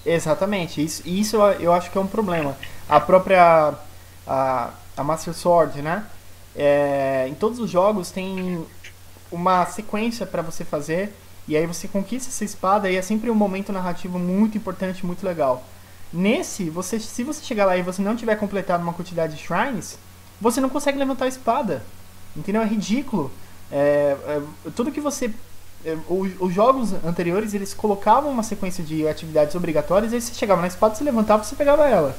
[0.06, 2.58] Exatamente, isso, isso eu- acho que é um problema.
[2.88, 3.76] A própria
[4.26, 6.06] a, a Master Sword, né?
[6.56, 8.66] É, em todos os jogos tem
[9.32, 11.16] uma sequência para você fazer
[11.48, 15.26] e aí você conquista essa espada e é sempre um momento narrativo muito importante, muito
[15.26, 15.66] legal.
[16.12, 20.00] Nesse, você, se você chegar lá e você não tiver completado uma quantidade de shrines,
[20.42, 21.84] você não consegue levantar a espada.
[22.36, 22.62] Entendeu?
[22.62, 23.32] É ridículo.
[23.72, 24.42] É, é,
[24.76, 25.32] tudo que você
[25.86, 25.96] é,
[26.40, 30.96] os jogos anteriores eles colocavam uma sequência de atividades obrigatórias, aí você chegava na espada,
[30.96, 32.16] você levantava, você pegava ela.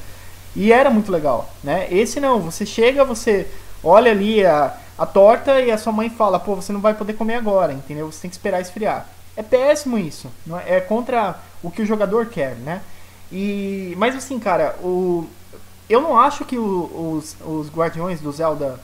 [0.56, 1.86] E era muito legal, né?
[1.90, 3.46] Esse não, você chega, você
[3.82, 7.12] olha ali a, a torta e a sua mãe fala, pô, você não vai poder
[7.14, 8.10] comer agora, entendeu?
[8.10, 9.06] Você tem que esperar esfriar.
[9.36, 10.28] É péssimo isso,
[10.66, 10.76] é?
[10.76, 12.80] é contra o que o jogador quer, né?
[13.30, 15.26] E mas assim, cara, o
[15.88, 18.78] eu não acho que o- os, os guardiões do Zelda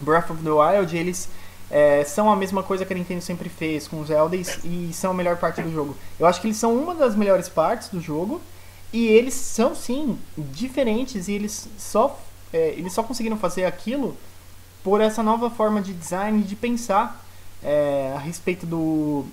[0.00, 1.28] Breath of the Wild, eles
[1.70, 5.10] é, são a mesma coisa que a Nintendo sempre fez com os Zelda e, são
[5.10, 5.96] a melhor parte do jogo.
[6.18, 8.40] Eu acho que eles são uma das melhores partes do jogo
[8.92, 12.20] e eles são sim diferentes e eles só
[12.52, 14.16] é, eles só conseguiram fazer aquilo
[14.84, 17.24] por essa nova forma de design de pensar
[17.62, 19.24] é, a respeito do,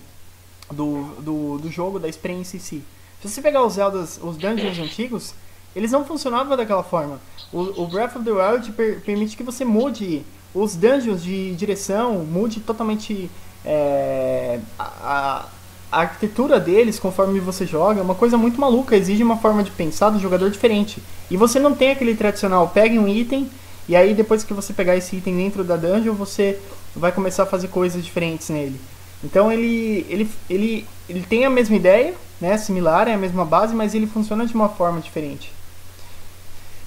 [0.72, 2.84] do, do, do, jogo, da experiência em si.
[3.22, 5.36] Se você pegar os Zeldas, os dungeons antigos,
[5.76, 7.20] eles não funcionavam daquela forma.
[7.52, 12.26] O, o Breath of the Wild per, permite que você mude os dungeons de direção,
[12.26, 13.30] mude totalmente
[13.66, 15.46] é, a,
[15.92, 18.00] a, arquitetura deles conforme você joga.
[18.00, 21.02] É uma coisa muito maluca, exige uma forma de pensar do jogador diferente.
[21.30, 23.50] E você não tem aquele tradicional, pegue um item
[23.88, 26.60] e aí depois que você pegar esse item dentro da dungeon, você
[26.96, 28.80] vai começar a fazer coisas diferentes nele.
[29.24, 33.76] Então ele, ele, ele, ele tem a mesma ideia, né, similar, é a mesma base,
[33.76, 35.52] mas ele funciona de uma forma diferente.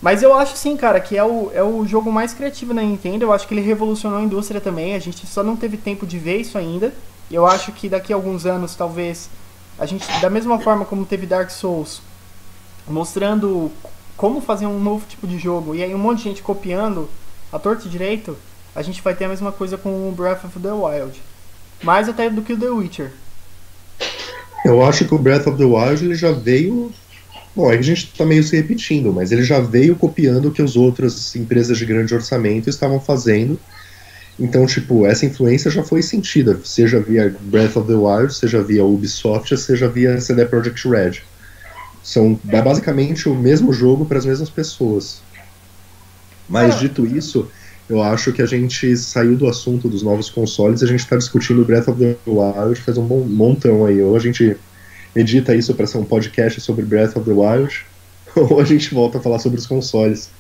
[0.04, 3.24] Mas eu acho sim, cara, que é o, é o jogo mais criativo da Nintendo.
[3.24, 4.94] Eu acho que ele revolucionou a indústria também.
[4.94, 6.92] A gente só não teve tempo de ver isso ainda.
[7.30, 9.30] Eu acho que daqui a alguns anos, talvez,
[9.78, 12.02] a gente, da mesma forma como teve Dark Souls,
[12.86, 13.72] mostrando
[14.14, 17.08] como fazer um novo tipo de jogo, e aí um monte de gente copiando
[17.50, 18.36] a torta direito,
[18.76, 21.18] a gente vai ter a mesma coisa com o Breath of the Wild.
[21.82, 23.10] Mais até do que o The Witcher.
[24.66, 26.92] Eu acho que o Breath of the Wild ele já veio
[27.54, 30.74] Bom, a gente está meio se repetindo, mas ele já veio copiando o que as
[30.74, 33.58] outras empresas de grande orçamento estavam fazendo.
[34.38, 38.84] Então, tipo, essa influência já foi sentida, seja via Breath of the Wild, seja via
[38.84, 41.22] Ubisoft, seja via CD Projekt Red.
[42.02, 45.22] São é basicamente o mesmo jogo para as mesmas pessoas.
[46.48, 47.48] Mas, dito isso,
[47.88, 51.16] eu acho que a gente saiu do assunto dos novos consoles e a gente está
[51.16, 54.02] discutindo Breath of the Wild faz um bom montão aí.
[54.02, 54.56] Ou a gente
[55.14, 57.84] edita isso para ser um podcast sobre Breath of the Wild,
[58.36, 60.30] ou a gente volta a falar sobre os consoles.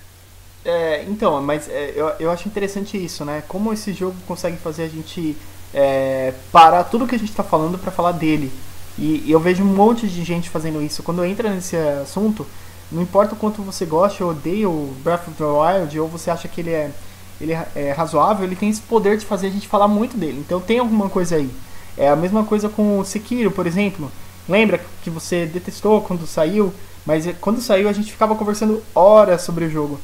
[0.64, 3.42] É, então, mas é, eu, eu acho interessante isso, né?
[3.46, 5.36] Como esse jogo consegue fazer a gente
[5.74, 8.50] é, parar tudo que a gente está falando para falar dele.
[8.96, 11.02] E, e, eu vejo um monte de gente fazendo isso.
[11.02, 12.46] Quando entra nesse assunto,
[12.90, 16.30] não importa o quanto você gosta ou odeia o Breath of the Wild, ou você
[16.30, 16.90] acha que ele é,
[17.40, 20.38] ele é razoável, ele tem esse poder de fazer a gente falar muito dele.
[20.38, 21.50] Então tem alguma coisa aí.
[21.96, 24.10] É a mesma coisa com o Sekiro, por exemplo.
[24.48, 26.72] Lembra que você detestou quando saiu,
[27.06, 29.98] mas quando saiu a gente ficava conversando horas sobre o jogo.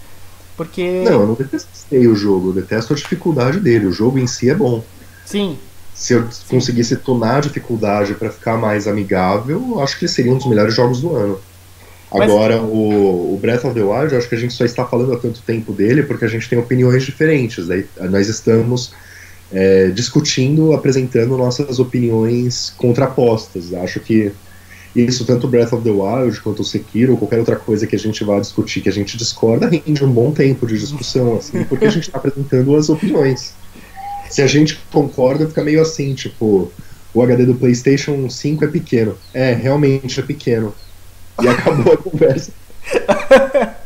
[0.57, 1.03] Porque.
[1.05, 3.87] Não, eu não detestei o jogo, eu detesto a dificuldade dele.
[3.87, 4.83] O jogo em si é bom.
[5.25, 5.59] Sim.
[5.95, 6.45] Se eu Sim.
[6.49, 10.75] conseguisse tunar a dificuldade para ficar mais amigável, eu acho que seria um dos melhores
[10.75, 11.39] jogos do ano.
[12.11, 12.71] Agora, Mas...
[12.71, 15.17] o, o, Breath of the Wild, eu acho que a gente só está falando há
[15.17, 17.67] tanto tempo dele porque a gente tem opiniões diferentes.
[17.67, 18.93] Daí nós estamos
[19.53, 23.73] é, discutindo, apresentando nossas opiniões contrapostas.
[23.75, 24.33] Acho que
[24.95, 28.25] isso, tanto Breath of the Wild quanto Sekiro, ou qualquer outra coisa que a gente
[28.25, 31.91] vá discutir que a gente discorda, rende um bom tempo de discussão, assim, porque a
[31.91, 33.55] gente está apresentando as opiniões.
[34.29, 36.73] Se a gente concorda, fica meio assim, tipo,
[37.15, 39.17] o HD do PlayStation 5 é pequeno.
[39.33, 40.75] É, realmente é pequeno.
[41.41, 42.53] E acabou a conversa.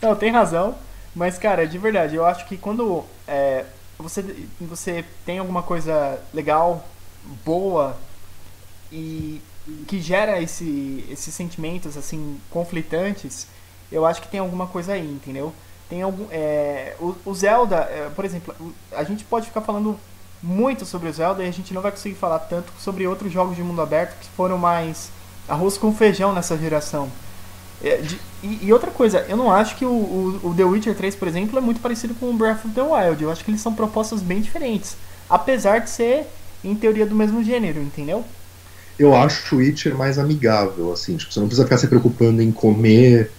[0.00, 0.76] Não, tem razão.
[1.14, 3.64] Mas, cara, de verdade, eu acho que quando é,
[3.98, 4.22] você,
[4.60, 6.86] você tem alguma coisa legal,
[7.44, 7.96] boa
[8.92, 9.40] e
[9.88, 13.46] que gera esse, esses sentimentos assim conflitantes,
[13.90, 15.52] eu acho que tem alguma coisa aí, entendeu?
[15.88, 18.54] Tem algum, é, o, o, Zelda, é, por exemplo,
[18.92, 19.98] a gente pode ficar falando
[20.42, 23.56] muito sobre o Zelda e a gente não vai conseguir falar tanto sobre outros jogos
[23.56, 25.10] de mundo aberto que foram mais
[25.48, 27.10] arroz com feijão nessa geração.
[27.82, 30.94] É, de, e, e, outra coisa, eu não acho que o, o, o, The Witcher
[30.94, 33.22] 3, por exemplo, é muito parecido com o Breath of the Wild.
[33.22, 34.96] Eu acho que eles são propostas bem diferentes.
[35.28, 36.26] Apesar de ser,
[36.64, 38.24] em teoria, do mesmo gênero, entendeu?
[38.98, 41.16] Eu acho o Witcher mais amigável, assim.
[41.16, 43.30] Tipo, você não precisa ficar se preocupando em comer,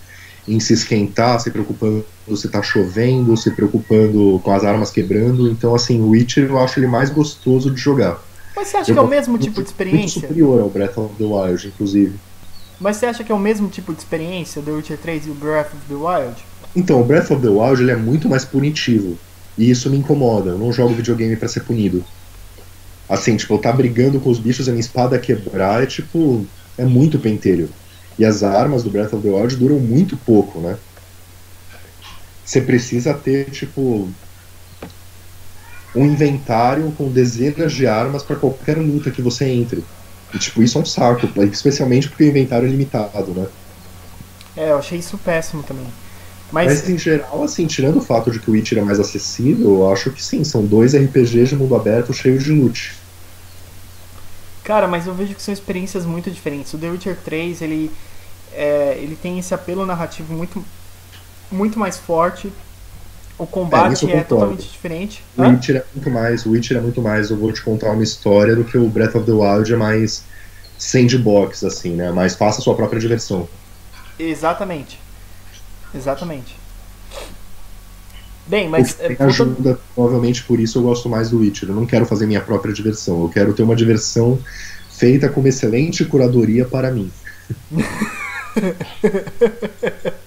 [0.47, 5.49] em se esquentar, se preocupando se tá chovendo, se preocupando com as armas quebrando.
[5.49, 8.21] Então, assim, o Witcher eu acho ele mais gostoso de jogar.
[8.55, 10.19] Mas você acha eu que é o mesmo tipo de experiência?
[10.19, 12.19] Muito superior ao Breath of the Wild, inclusive.
[12.79, 15.33] Mas você acha que é o mesmo tipo de experiência The Witcher 3 e o
[15.33, 16.43] Breath of the Wild?
[16.75, 19.17] Então, o Breath of the Wild ele é muito mais punitivo.
[19.57, 20.51] E isso me incomoda.
[20.51, 22.05] Eu não jogo videogame para ser punido.
[23.09, 26.45] Assim, tipo, eu tá brigando com os bichos e a minha espada quebrar é tipo.
[26.77, 27.69] É muito pentelho.
[28.19, 30.77] E as armas do Breath of the Wild duram muito pouco, né?
[32.45, 34.07] Você precisa ter, tipo.
[35.95, 39.83] Um inventário com dezenas de armas para qualquer luta que você entre.
[40.33, 43.47] E, tipo, isso é um saco, especialmente porque o inventário é limitado, né?
[44.55, 45.87] É, eu achei isso péssimo também.
[46.51, 46.67] Mas...
[46.67, 49.91] Mas em geral, assim, tirando o fato de que o Witcher é mais acessível, eu
[49.91, 52.95] acho que sim, são dois RPGs de mundo aberto cheios de loot.
[54.63, 56.73] Cara, mas eu vejo que são experiências muito diferentes.
[56.73, 57.91] O The Witcher 3, ele,
[58.53, 60.63] é, ele tem esse apelo narrativo muito,
[61.51, 62.51] muito mais forte.
[63.37, 65.23] O combate é, é totalmente diferente.
[65.37, 68.03] O Witcher é muito mais, o Witcher é muito mais, eu vou te contar uma
[68.03, 70.23] história do que o Breath of the Wild é mais
[70.77, 72.11] sandbox, assim, né?
[72.11, 73.47] Mais faça a sua própria diversão.
[74.17, 74.99] Exatamente.
[75.93, 76.57] Exatamente.
[78.47, 78.93] Bem, mas.
[78.93, 81.69] Que ajuda, provavelmente por isso eu gosto mais do Witcher.
[81.69, 83.21] Eu não quero fazer minha própria diversão.
[83.21, 84.39] Eu quero ter uma diversão
[84.89, 87.11] feita com uma excelente curadoria para mim.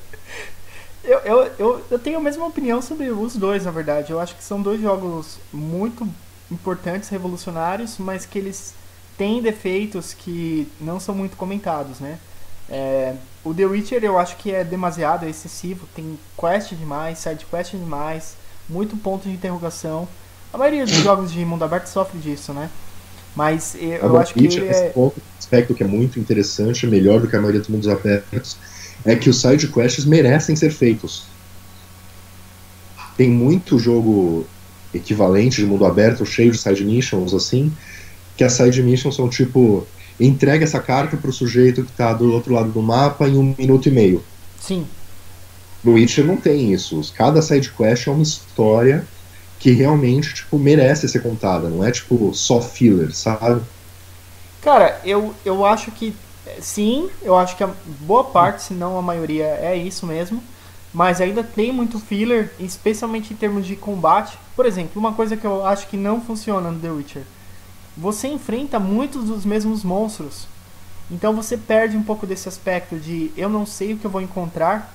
[1.05, 4.12] eu, eu, eu, eu tenho a mesma opinião sobre os dois, na verdade.
[4.12, 6.07] Eu acho que são dois jogos muito
[6.51, 8.74] importantes, revolucionários, mas que eles
[9.16, 12.18] têm defeitos que não são muito comentados, né?
[12.68, 17.44] É, o The Witcher eu acho que é demasiado, é excessivo, tem quest demais, side
[17.51, 18.36] quest demais,
[18.68, 20.09] muito ponto de interrogação.
[20.53, 22.70] A maioria dos jogos de mundo aberto sofre disso, né?
[23.34, 24.90] Mas eu, eu acho que ele é...
[24.90, 28.57] ponto, aspecto que é muito interessante, melhor do que a maioria dos mundos abertos,
[29.05, 31.24] é que os side quests merecem ser feitos.
[33.16, 34.46] Tem muito jogo
[34.92, 37.72] equivalente de mundo aberto, cheio de side missions assim,
[38.36, 39.86] que as side missions são tipo
[40.18, 43.88] entrega essa carta pro sujeito que tá do outro lado do mapa em um minuto
[43.88, 44.22] e meio.
[44.61, 44.86] Sim.
[45.82, 47.01] No Witcher não tem isso.
[47.16, 49.07] Cada side quest é uma história
[49.59, 53.62] que realmente tipo merece ser contada, não é tipo só filler, sabe?
[54.62, 56.14] Cara, eu, eu acho que
[56.61, 57.70] sim, eu acho que a
[58.01, 60.42] boa parte, se não a maioria, é isso mesmo.
[60.92, 64.36] Mas ainda tem muito filler, especialmente em termos de combate.
[64.57, 67.22] Por exemplo, uma coisa que eu acho que não funciona no The Witcher
[67.96, 70.46] você enfrenta muitos dos mesmos monstros.
[71.11, 74.22] Então você perde um pouco desse aspecto de eu não sei o que eu vou
[74.22, 74.94] encontrar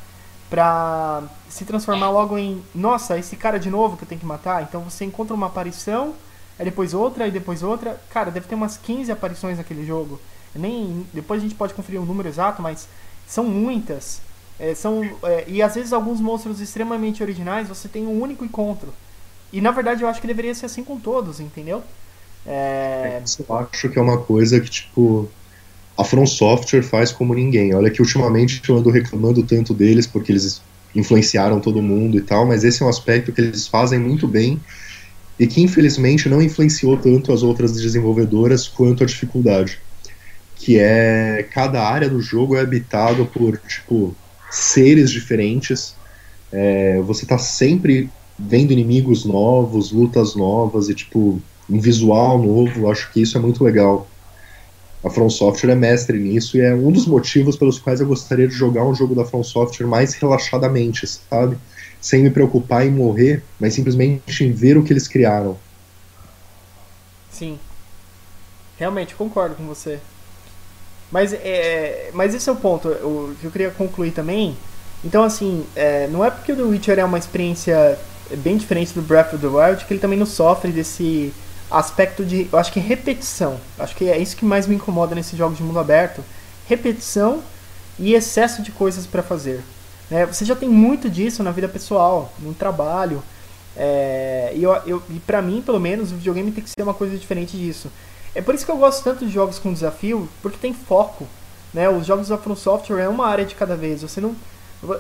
[0.49, 4.63] pra se transformar logo em nossa, esse cara de novo que eu tenho que matar.
[4.63, 6.13] Então você encontra uma aparição,
[6.57, 7.99] aí depois outra, e depois outra.
[8.09, 10.19] Cara, deve ter umas 15 aparições naquele jogo.
[10.55, 12.87] Nem depois a gente pode conferir o número exato, mas
[13.27, 14.21] são muitas.
[14.59, 18.93] É, são é, e às vezes alguns monstros extremamente originais você tem um único encontro.
[19.51, 21.83] E na verdade eu acho que deveria ser assim com todos, entendeu?
[22.45, 23.21] É...
[23.47, 25.29] Eu acho que é uma coisa que, tipo,
[25.97, 27.73] a From Software faz como ninguém.
[27.73, 30.61] Olha que ultimamente eu ando reclamando tanto deles porque eles
[30.93, 34.61] influenciaram todo mundo e tal, mas esse é um aspecto que eles fazem muito bem
[35.37, 39.79] e que infelizmente não influenciou tanto as outras desenvolvedoras quanto a dificuldade.
[40.55, 44.15] Que é cada área do jogo é habitado por tipo
[44.49, 45.95] seres diferentes.
[46.51, 53.11] É, você tá sempre vendo inimigos novos, lutas novas e tipo um visual novo, acho
[53.11, 54.07] que isso é muito legal.
[55.03, 58.47] A From Software é mestre nisso e é um dos motivos pelos quais eu gostaria
[58.47, 61.57] de jogar um jogo da From Software mais relaxadamente, sabe?
[62.01, 65.57] Sem me preocupar em morrer, mas simplesmente em ver o que eles criaram.
[67.29, 67.59] Sim.
[68.77, 69.99] Realmente, concordo com você.
[71.11, 74.57] Mas, é, mas esse é o ponto o, que eu queria concluir também.
[75.03, 77.97] Então, assim, é, não é porque o The Witcher é uma experiência
[78.37, 81.31] bem diferente do Breath of the Wild que ele também não sofre desse
[81.69, 83.59] aspecto de, eu acho que repetição.
[83.77, 86.23] Acho que é isso que mais me incomoda nesses jogos de mundo aberto.
[86.67, 87.41] Repetição
[87.99, 89.61] e excesso de coisas para fazer.
[90.09, 93.23] É, você já tem muito disso na vida pessoal, no trabalho.
[93.75, 96.93] É, e eu, eu, e para mim, pelo menos, o videogame tem que ser uma
[96.93, 97.89] coisa diferente disso.
[98.35, 101.25] É por isso que eu gosto tanto de jogos com desafio, porque tem foco.
[101.73, 101.89] Né?
[101.89, 104.01] Os jogos da From Software é uma área de cada vez.
[104.01, 104.35] Você não,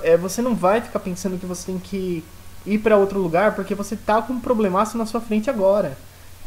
[0.03, 2.23] é, você não vai ficar pensando que você tem que
[2.65, 5.97] ir para outro lugar porque você tá com um problemaço na sua frente agora.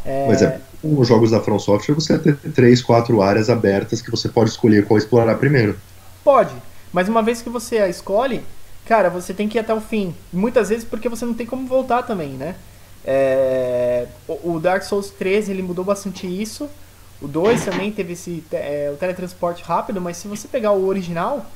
[0.05, 0.27] É...
[0.27, 4.11] Mas é, com os jogos da From Software você tem três, quatro áreas abertas que
[4.11, 5.79] você pode escolher qual explorar primeiro.
[6.25, 6.55] Pode,
[6.93, 8.43] mas uma vez que você a escolhe,
[8.87, 10.15] cara, você tem que ir até o fim.
[10.33, 12.55] Muitas vezes porque você não tem como voltar também, né?
[13.11, 14.07] É...
[14.29, 16.69] O Dark Souls 3 ele mudou bastante isso.
[17.23, 21.47] O 2 também teve esse é, o teletransporte rápido, mas se você pegar o original,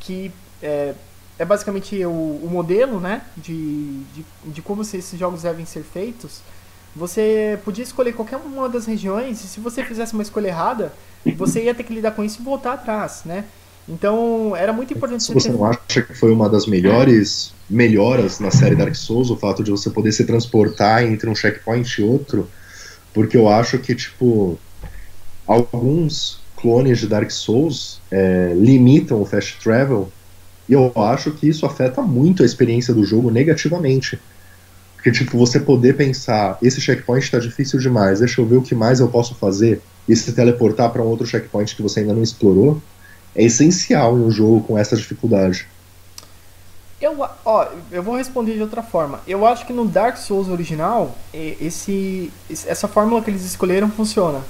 [0.00, 0.94] que é,
[1.38, 6.40] é basicamente o, o modelo né, de, de, de como esses jogos devem ser feitos,
[6.94, 10.92] você podia escolher qualquer uma das regiões e se você fizesse uma escolha errada,
[11.36, 13.44] você ia ter que lidar com isso e voltar atrás, né?
[13.88, 15.56] Então, era muito importante se você ter...
[15.56, 19.70] não acha que foi uma das melhores melhoras na série Dark Souls o fato de
[19.70, 22.48] você poder se transportar entre um checkpoint e outro?
[23.14, 24.58] Porque eu acho que, tipo,
[25.46, 30.10] alguns clones de Dark Souls é, limitam o fast travel
[30.68, 34.18] e eu acho que isso afeta muito a experiência do jogo negativamente.
[34.96, 38.74] Porque, tipo, você poder pensar, esse checkpoint está difícil demais, deixa eu ver o que
[38.74, 42.22] mais eu posso fazer, e se teleportar para um outro checkpoint que você ainda não
[42.22, 42.82] explorou,
[43.36, 45.68] é essencial em um jogo com essa dificuldade.
[46.98, 47.14] Eu,
[47.44, 49.20] ó, eu vou responder de outra forma.
[49.26, 54.40] Eu acho que no Dark Souls original, esse, essa fórmula que eles escolheram funciona.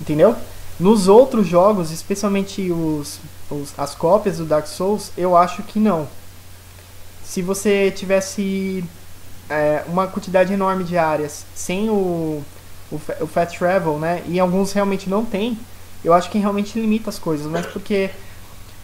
[0.00, 0.34] Entendeu?
[0.80, 3.20] Nos outros jogos, especialmente os,
[3.50, 6.08] os, as cópias do Dark Souls, eu acho que não.
[7.22, 8.82] Se você tivesse
[9.50, 12.42] é, uma quantidade enorme de áreas sem o,
[12.90, 14.22] o, o Fast Travel, né?
[14.26, 15.58] E alguns realmente não tem.
[16.04, 18.10] Eu acho que realmente limita as coisas, mas porque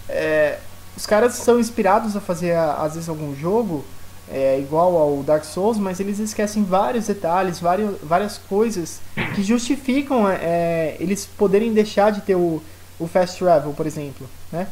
[0.09, 0.59] é,
[0.97, 3.85] os caras são inspirados a fazer às vezes algum jogo
[4.31, 9.01] é, igual ao Dark Souls, mas eles esquecem vários detalhes, vários, várias coisas
[9.35, 12.63] que justificam é, eles poderem deixar de ter o,
[12.99, 14.69] o Fast Travel, por exemplo, né?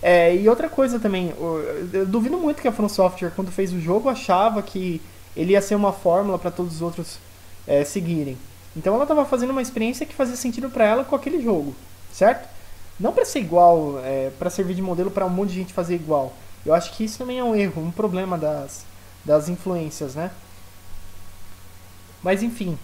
[0.00, 1.34] É, e outra coisa também,
[1.92, 5.02] eu duvido muito que a From Software, quando fez o jogo, achava que
[5.36, 7.18] ele ia ser uma fórmula para todos os outros
[7.66, 8.38] é, seguirem.
[8.78, 11.74] Então ela estava fazendo uma experiência que fazia sentido para ela com aquele jogo,
[12.12, 12.48] certo?
[12.98, 15.96] Não para ser igual, é, para servir de modelo para um monte de gente fazer
[15.96, 16.32] igual.
[16.64, 18.84] Eu acho que isso também é um erro, um problema das,
[19.24, 20.30] das influências, né?
[22.22, 22.78] Mas enfim.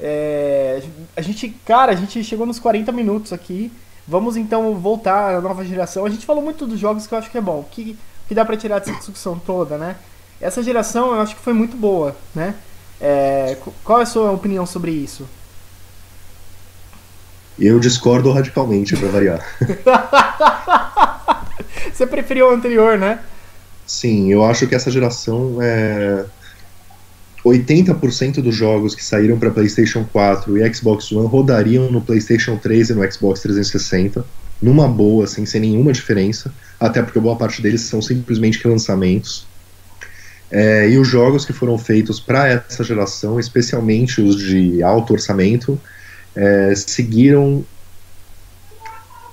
[0.00, 0.82] É,
[1.14, 3.70] a gente, cara, a gente chegou nos 40 minutos aqui.
[4.08, 6.06] Vamos então voltar à nova geração.
[6.06, 7.62] A gente falou muito dos jogos que eu acho que é bom.
[7.70, 9.96] Que, que dá pra tirar dessa discussão toda, né?
[10.40, 12.54] Essa geração eu acho que foi muito boa, né?
[13.00, 15.26] É, qual é a sua opinião sobre isso?
[17.58, 19.46] Eu discordo radicalmente, para variar.
[21.92, 23.20] Você preferiu o anterior, né?
[23.86, 26.24] Sim, eu acho que essa geração é.
[27.44, 32.90] 80% dos jogos que saíram para PlayStation 4 e Xbox One rodariam no PlayStation 3
[32.90, 34.24] e no Xbox 360,
[34.62, 39.46] numa boa, assim, sem nenhuma diferença, até porque boa parte deles são simplesmente lançamentos.
[40.56, 45.80] É, e os jogos que foram feitos para essa geração, especialmente os de alto orçamento,
[46.32, 47.64] é, seguiram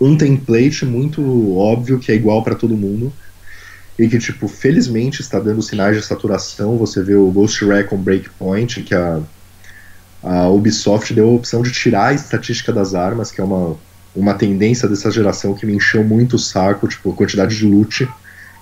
[0.02, 3.14] um template muito óbvio que é igual para todo mundo
[4.00, 6.76] e que, tipo, felizmente está dando sinais de saturação.
[6.80, 9.22] Você vê o Ghost Recon Breakpoint, que a,
[10.24, 13.78] a Ubisoft deu a opção de tirar a estatística das armas, que é uma,
[14.16, 18.10] uma tendência dessa geração que me encheu muito o saco, tipo, a quantidade de loot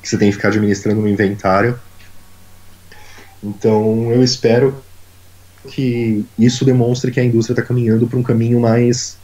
[0.01, 1.79] que você tem que ficar administrando no inventário.
[3.43, 4.75] Então, eu espero
[5.67, 9.17] que isso demonstre que a indústria está caminhando para um caminho mais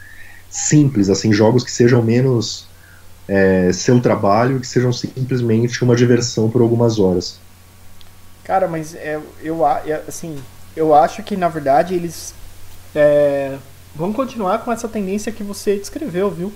[0.49, 2.67] simples, assim, jogos que sejam menos
[3.27, 7.39] é, seu trabalho, que sejam simplesmente uma diversão por algumas horas.
[8.43, 10.37] Cara, mas é, eu é, assim,
[10.75, 12.33] eu acho que na verdade eles
[12.93, 13.57] é,
[13.95, 16.53] vão continuar com essa tendência que você descreveu, viu?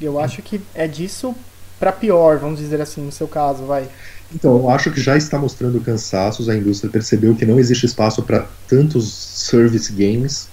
[0.00, 1.34] Eu acho que é disso
[1.78, 3.88] para pior, vamos dizer assim, no seu caso, vai.
[4.34, 8.22] Então, eu acho que já está mostrando cansaços, a indústria percebeu que não existe espaço
[8.22, 10.48] para tantos service games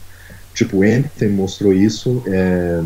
[0.54, 2.84] Tipo, Anthem mostrou isso, é,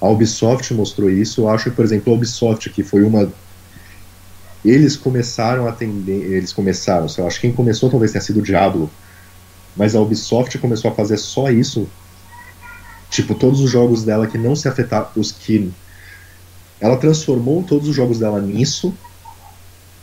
[0.00, 1.42] a Ubisoft mostrou isso.
[1.42, 3.30] Eu acho que, por exemplo, a Ubisoft, que foi uma.
[4.64, 6.32] Eles começaram a atender.
[6.32, 8.88] Eles começaram, eu acho que quem começou talvez tenha sido o Diablo,
[9.76, 11.88] mas a Ubisoft começou a fazer só isso.
[13.10, 15.08] Tipo, todos os jogos dela que não se afetaram.
[15.16, 15.72] Os que.
[16.80, 18.94] Ela transformou todos os jogos dela nisso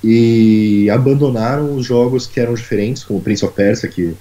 [0.03, 4.15] e abandonaram os jogos que eram diferentes, como Prince of Persia, que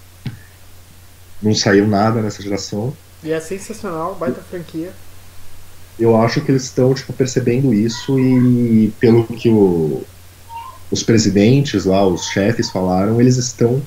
[1.42, 2.96] não saiu nada nessa geração.
[3.22, 4.92] E é sensacional, baita franquia.
[5.98, 10.02] Eu acho que eles estão tipo, percebendo isso e pelo que o,
[10.90, 13.82] os presidentes lá, os chefes falaram, eles estão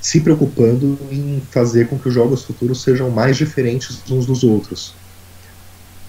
[0.00, 4.94] se preocupando em fazer com que os jogos futuros sejam mais diferentes uns dos outros.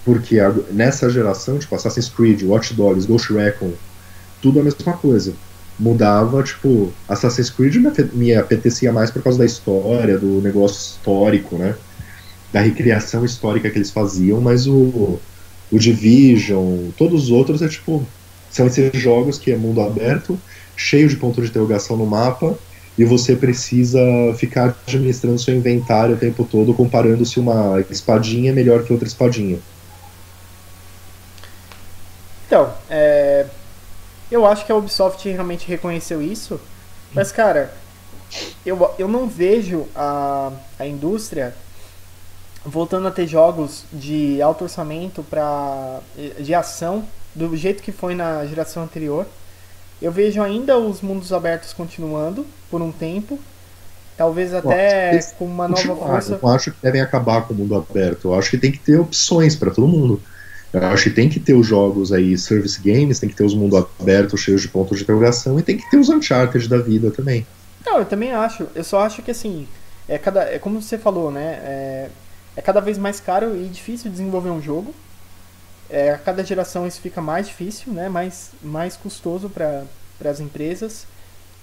[0.06, 3.72] Porque a, nessa geração, tipo Assassin's Creed, Watch Dogs, Ghost Recon,
[4.40, 5.34] tudo a mesma coisa
[5.78, 11.56] mudava, tipo, Assassin's Creed me, me apetecia mais por causa da história, do negócio histórico,
[11.56, 11.74] né?
[12.52, 15.18] Da recriação histórica que eles faziam, mas o,
[15.70, 18.06] o Division, todos os outros é tipo.
[18.50, 20.38] São esses jogos que é mundo aberto,
[20.74, 22.58] cheio de pontos de interrogação no mapa,
[22.96, 24.00] e você precisa
[24.38, 29.06] ficar administrando seu inventário o tempo todo, comparando se uma espadinha é melhor que outra
[29.06, 29.58] espadinha.
[32.56, 33.44] Então, é,
[34.30, 36.58] eu acho que a Ubisoft realmente reconheceu isso.
[37.12, 37.70] Mas, cara,
[38.64, 41.54] eu, eu não vejo a, a indústria
[42.64, 46.00] voltando a ter jogos de alto orçamento para
[46.40, 47.04] de ação
[47.34, 49.26] do jeito que foi na geração anterior.
[50.00, 53.38] Eu vejo ainda os mundos abertos continuando por um tempo,
[54.16, 56.40] talvez até com uma nova força.
[56.42, 58.28] Eu acho que devem acabar com o mundo aberto.
[58.28, 60.22] Eu acho que tem que ter opções para todo mundo.
[60.82, 63.54] Eu acho que tem que ter os jogos aí, service games, tem que ter os
[63.54, 67.10] mundos abertos cheios de pontos de interrogação e tem que ter os Uncharted da vida
[67.10, 67.46] também.
[67.84, 68.66] Não, eu também acho.
[68.74, 69.66] Eu só acho que assim,
[70.06, 71.60] é cada, é como você falou, né?
[71.62, 72.08] É,
[72.56, 74.94] é cada vez mais caro e difícil desenvolver um jogo.
[75.88, 78.10] É, a cada geração isso fica mais difícil, né?
[78.10, 79.86] Mais, mais custoso para
[80.30, 81.06] as empresas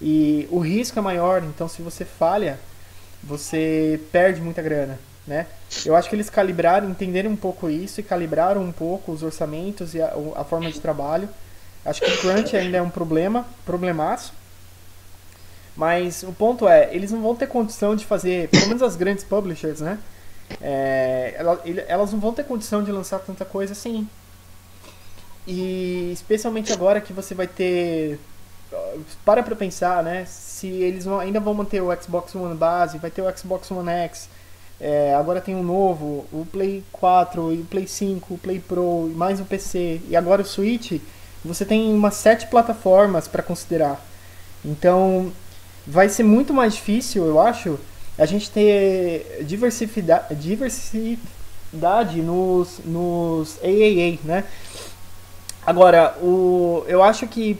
[0.01, 1.43] e o risco é maior.
[1.43, 2.59] Então, se você falha,
[3.23, 5.47] você perde muita grana né?
[5.85, 9.93] Eu acho que eles calibraram, entenderam um pouco isso e calibraram um pouco os orçamentos
[9.93, 11.29] e a, a forma de trabalho.
[11.85, 14.33] Acho que o crunch ainda é um problema, problemaço.
[15.75, 19.23] Mas o ponto é, eles não vão ter condição de fazer, pelo menos as grandes
[19.23, 19.97] publishers, né?
[20.61, 21.35] É,
[21.87, 24.07] elas não vão ter condição de lançar tanta coisa assim.
[25.47, 28.19] E especialmente agora que você vai ter
[29.25, 30.25] para pra pensar, né?
[30.25, 33.89] Se eles vão, ainda vão manter o Xbox One base, vai ter o Xbox One
[33.89, 34.29] X,
[34.85, 39.39] é, agora tem um novo, o Play 4, o Play 5, o Play Pro, mais
[39.39, 40.99] o PC, e agora o Switch,
[41.43, 44.05] você tem umas sete plataformas para considerar.
[44.63, 45.31] Então,
[45.87, 47.79] vai ser muito mais difícil, eu acho,
[48.17, 54.43] a gente ter diversidade, diversidade nos, nos AAA, né?
[55.65, 57.57] Agora, o, eu acho que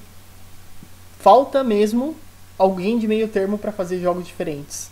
[1.21, 2.17] falta mesmo
[2.57, 4.91] alguém de meio termo para fazer jogos diferentes.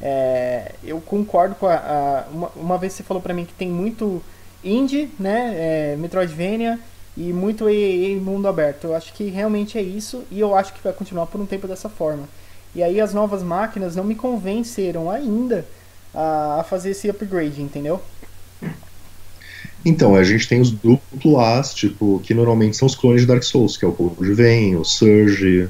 [0.00, 3.68] É, eu concordo com a, a uma, uma, vez você falou para mim que tem
[3.68, 4.22] muito
[4.62, 6.78] indie, né, é, Metroidvania
[7.16, 8.88] e muito EA mundo aberto.
[8.88, 11.68] Eu acho que realmente é isso e eu acho que vai continuar por um tempo
[11.68, 12.28] dessa forma.
[12.74, 15.64] E aí as novas máquinas não me convenceram ainda
[16.12, 18.02] a, a fazer esse upgrade, entendeu?
[19.84, 23.42] Então, a gente tem os duplo As, tipo, que normalmente são os clones de Dark
[23.42, 25.68] Souls, que é o Code Vein, o Surge.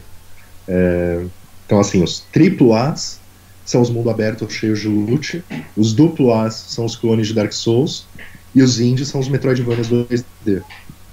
[0.69, 1.25] É...
[1.67, 3.19] Então, assim, os triplo As
[3.65, 5.43] são os mundo aberto cheios de loot,
[5.77, 8.07] os duplo As são os clones de Dark Souls,
[8.55, 10.63] e os indies são os Metroidvanias 2D.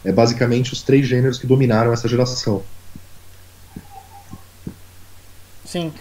[0.04, 2.64] É basicamente os três gêneros que dominaram essa geração.
[5.66, 5.91] Sim.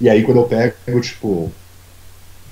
[0.00, 1.52] E aí quando eu pego, tipo,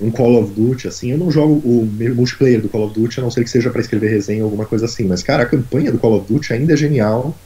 [0.01, 3.23] um Call of Duty, assim, eu não jogo o multiplayer do Call of Duty, a
[3.23, 5.91] não ser que seja para escrever resenha ou alguma coisa assim, mas, cara, a campanha
[5.91, 7.37] do Call of Duty ainda é genial,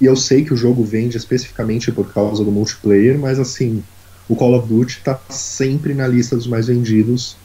[0.00, 3.82] e eu sei que o jogo vende especificamente por causa do multiplayer, mas, assim,
[4.28, 7.36] o Call of Duty tá sempre na lista dos mais vendidos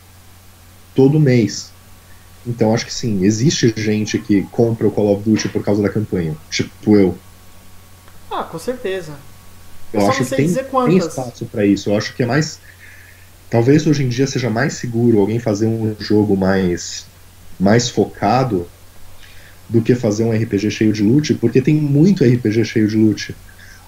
[0.95, 1.71] todo mês.
[2.45, 5.89] Então, acho que sim, existe gente que compra o Call of Duty por causa da
[5.89, 7.17] campanha, tipo eu.
[8.29, 9.13] Ah, com certeza.
[9.93, 12.59] Eu, eu acho que tem, tem espaço para isso, eu acho que é mais
[13.53, 17.05] Talvez hoje em dia seja mais seguro alguém fazer um jogo mais,
[17.59, 18.67] mais focado
[19.69, 23.35] do que fazer um RPG cheio de loot, porque tem muito RPG cheio de loot.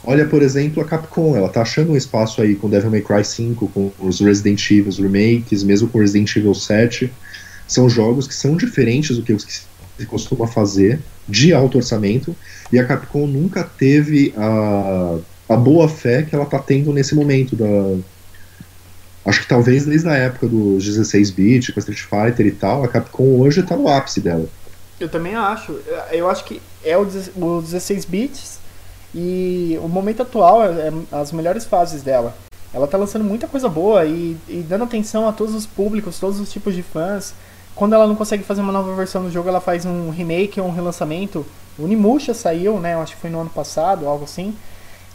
[0.08, 3.26] Olha, por exemplo, a Capcom, ela tá achando um espaço aí com Devil May Cry
[3.26, 7.12] 5, com os Resident Evil remakes, mesmo com Resident Evil 7.
[7.68, 12.36] São jogos que são diferentes do que os que se costuma fazer, de alto orçamento,
[12.72, 15.18] e a Capcom nunca teve a,
[15.50, 17.66] a boa fé que ela tá tendo nesse momento da,
[19.26, 23.40] Acho que talvez desde a época dos 16-bit, com Street Fighter e tal, a Capcom
[23.40, 24.48] hoje tá no ápice dela.
[25.00, 25.80] Eu também acho.
[26.12, 28.60] Eu acho que é o 16 bits
[29.16, 32.36] e o momento atual é, é as melhores fases dela.
[32.74, 36.40] Ela tá lançando muita coisa boa e, e, dando atenção a todos os públicos, todos
[36.42, 37.34] os tipos de fãs.
[37.74, 40.68] Quando ela não consegue fazer uma nova versão do jogo, ela faz um remake ou
[40.68, 41.46] um relançamento.
[41.80, 42.94] O Unimusha saiu, né?
[42.94, 44.54] Eu acho que foi no ano passado, algo assim.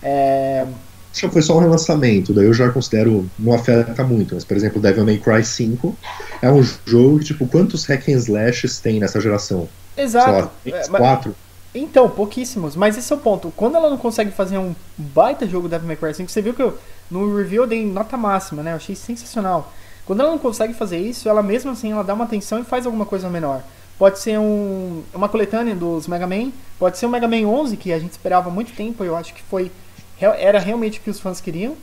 [0.03, 0.67] É,
[1.13, 4.81] já foi só um relançamento, daí eu já considero não afeta muito, mas por exemplo,
[4.81, 5.97] Devil May Cry 5
[6.41, 9.69] é um jogo que, tipo, quantos hack and slashes tem nessa geração?
[9.97, 10.51] Exato.
[10.63, 11.35] Sei lá, é, quatro.
[11.75, 13.53] Então, pouquíssimos, mas esse é o ponto.
[13.57, 16.63] Quando ela não consegue fazer um baita jogo Devil May Cry 5, você viu que
[16.63, 16.77] eu,
[17.11, 18.73] no review eu dei nota máxima, né?
[18.73, 19.73] Eu achei sensacional.
[20.05, 22.87] Quando ela não consegue fazer isso, ela mesmo assim ela dá uma atenção e faz
[22.87, 23.63] alguma coisa menor.
[23.97, 27.93] Pode ser um, uma coletânea dos Mega Man, pode ser o Mega Man 11, que
[27.93, 29.71] a gente esperava muito tempo, eu acho que foi
[30.21, 31.77] era realmente o que os fãs queriam.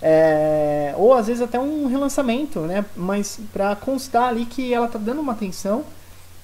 [0.00, 2.84] É, ou às vezes até um relançamento, né?
[2.96, 5.84] Mas para constar ali que ela tá dando uma atenção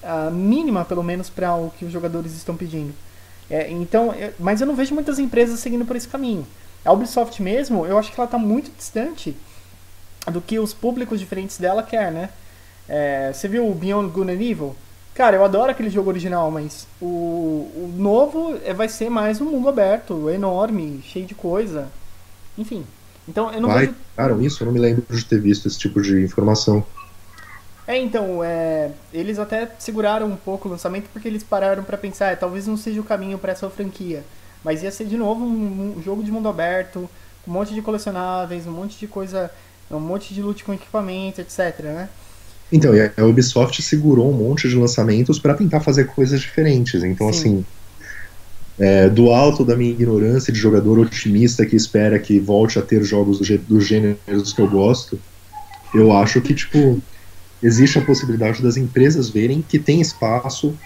[0.03, 2.93] a mínima, pelo menos, para o que os jogadores estão pedindo.
[3.49, 6.45] É, então, é, mas eu não vejo muitas empresas seguindo por esse caminho.
[6.85, 9.35] A Ubisoft mesmo, eu acho que ela está muito distante
[10.31, 12.29] do que os públicos diferentes dela quer, né?
[12.87, 14.75] É, você viu o Beyond Good and Evil?
[15.13, 19.45] Cara, eu adoro aquele jogo original, mas o, o novo é, vai ser mais um
[19.45, 21.87] mundo aberto, enorme, cheio de coisa.
[22.57, 22.85] Enfim.
[23.27, 23.95] Então eu não Vai, vejo.
[24.15, 26.85] Cara, isso eu não me lembro de ter visto esse tipo de informação.
[27.89, 32.27] É, então, é, eles até seguraram um pouco o lançamento porque eles pararam para pensar,
[32.27, 34.23] é, talvez não seja o caminho para essa franquia.
[34.63, 37.09] Mas ia ser de novo um, um, jogo de mundo aberto,
[37.47, 39.49] um monte de colecionáveis, um monte de coisa,
[39.89, 42.09] um monte de loot com equipamento, etc, né?
[42.71, 47.03] Então, a Ubisoft segurou um monte de lançamentos para tentar fazer coisas diferentes.
[47.03, 47.39] Então, Sim.
[47.39, 47.65] assim,
[48.77, 53.03] é, do alto da minha ignorância de jogador otimista que espera que volte a ter
[53.03, 55.19] jogos do, do gêneros que eu gosto,
[55.91, 57.01] eu acho que, tipo,
[57.61, 60.77] existe a possibilidade das empresas verem que tem espaço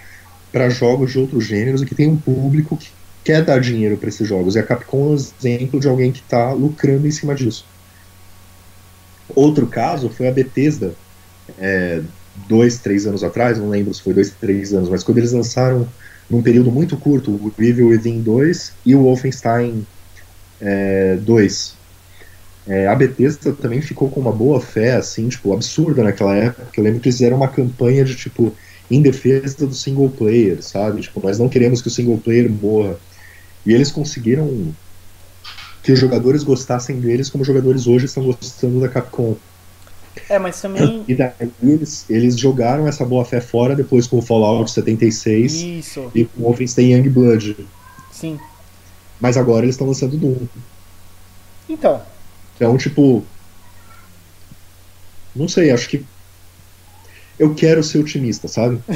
[0.51, 2.89] para jogos de outros gêneros e que tem um público que
[3.23, 4.55] quer dar dinheiro para esses jogos.
[4.55, 7.65] E a Capcom é um exemplo de alguém que está lucrando em cima disso.
[9.35, 10.93] Outro caso foi a Bethesda,
[11.57, 12.01] é,
[12.47, 15.87] dois, três anos atrás, não lembro se foi dois, três anos, mas quando eles lançaram
[16.29, 19.85] num período muito curto o Evil Within 2 e o Wolfenstein
[20.61, 21.82] é, 2.
[22.67, 26.67] É, a Bethesda também ficou com uma boa fé, assim, tipo, absurda naquela época.
[26.77, 28.55] Eu lembro que eles fizeram uma campanha de, tipo,
[28.89, 31.01] em defesa do single player, sabe?
[31.01, 32.97] Tipo, nós não queremos que o single player morra.
[33.65, 34.73] E eles conseguiram
[35.81, 39.35] que os jogadores gostassem deles como os jogadores hoje estão gostando da Capcom.
[40.29, 41.03] É, mas também.
[41.07, 46.11] E daí eles, eles jogaram essa boa fé fora depois com o Fallout 76 Isso.
[46.13, 47.57] e com o Wolfenstein Youngblood.
[48.11, 48.39] Sim.
[49.19, 50.47] Mas agora eles estão lançando Doom.
[51.67, 52.01] Então.
[52.55, 53.25] Então, tipo.
[55.35, 56.05] Não sei, acho que.
[57.37, 58.79] Eu quero ser otimista, sabe?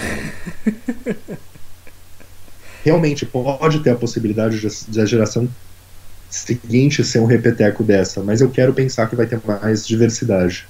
[2.83, 5.49] Realmente pode ter a possibilidade de a geração
[6.29, 10.67] seguinte ser um repeteco dessa, mas eu quero pensar que vai ter mais diversidade.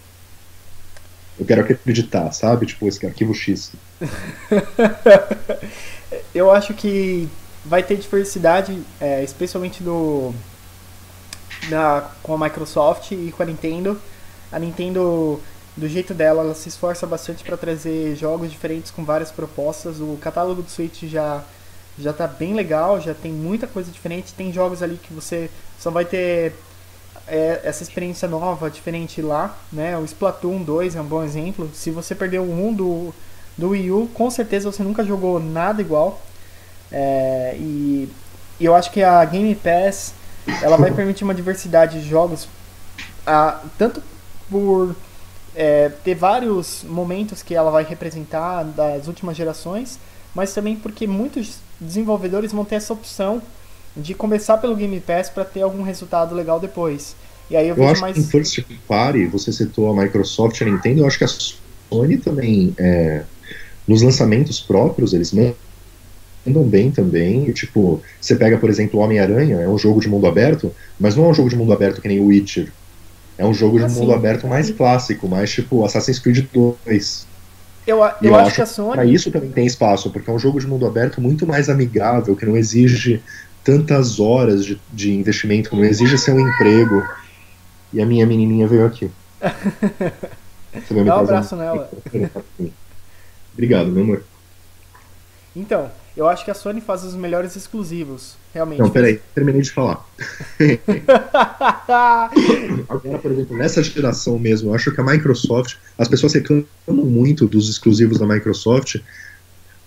[1.39, 2.65] Eu quero acreditar, sabe?
[2.65, 3.71] Tipo, esse arquivo X.
[6.33, 7.27] eu acho que
[7.63, 10.33] vai ter diversidade, é, especialmente no,
[12.23, 13.99] com a Microsoft e com a Nintendo.
[14.51, 15.41] A Nintendo,
[15.75, 19.99] do jeito dela, ela se esforça bastante para trazer jogos diferentes com várias propostas.
[19.99, 21.43] O catálogo do Switch já
[21.99, 24.33] já tá bem legal, já tem muita coisa diferente.
[24.33, 25.49] Tem jogos ali que você
[25.79, 26.53] só vai ter
[27.27, 29.97] é, essa experiência nova, diferente lá, né?
[29.97, 31.69] O Splatoon 2 é um bom exemplo.
[31.73, 33.13] Se você perdeu o 1 do,
[33.57, 36.21] do Wii U, com certeza você nunca jogou nada igual.
[36.91, 38.09] É, e,
[38.59, 40.13] e, eu acho que a Game Pass
[40.61, 42.47] ela vai permitir uma diversidade de jogos,
[43.25, 44.01] a, tanto
[44.49, 44.95] por
[45.55, 49.99] é, ter vários momentos que ela vai representar das últimas gerações,
[50.33, 53.41] mas também porque muitos desenvolvedores vão ter essa opção
[53.95, 57.15] de começar pelo Game Pass para ter algum resultado legal depois.
[57.49, 58.13] E aí eu, eu acho mais...
[58.13, 61.27] que em First Party, você citou a Microsoft e a Nintendo, eu acho que a
[61.27, 63.23] Sony também, é,
[63.87, 65.31] nos lançamentos próprios, eles
[66.47, 67.51] mandam bem também.
[67.51, 71.27] tipo, você pega, por exemplo, Homem-Aranha, é um jogo de mundo aberto, mas não é
[71.29, 72.71] um jogo de mundo aberto que nem o Witcher.
[73.37, 77.27] É um jogo de ah, mundo aberto mais clássico, mais tipo Assassin's Creed 2.
[77.85, 78.91] Eu, eu, eu acho, acho que a Sony.
[78.93, 82.35] Pra isso também tem espaço, porque é um jogo de mundo aberto muito mais amigável,
[82.35, 83.21] que não exige
[83.63, 87.03] tantas horas de, de investimento, não exige ser um emprego.
[87.93, 89.09] E a minha menininha veio aqui.
[89.39, 91.89] Dá um abraço nela.
[93.53, 94.23] Obrigado, meu amor.
[95.55, 98.79] Então, eu acho que a Sony faz os melhores exclusivos, realmente.
[98.79, 100.03] Não, peraí, terminei de falar.
[102.89, 107.45] Agora, por exemplo, nessa geração mesmo, eu acho que a Microsoft, as pessoas reclamam muito
[107.45, 108.95] dos exclusivos da Microsoft,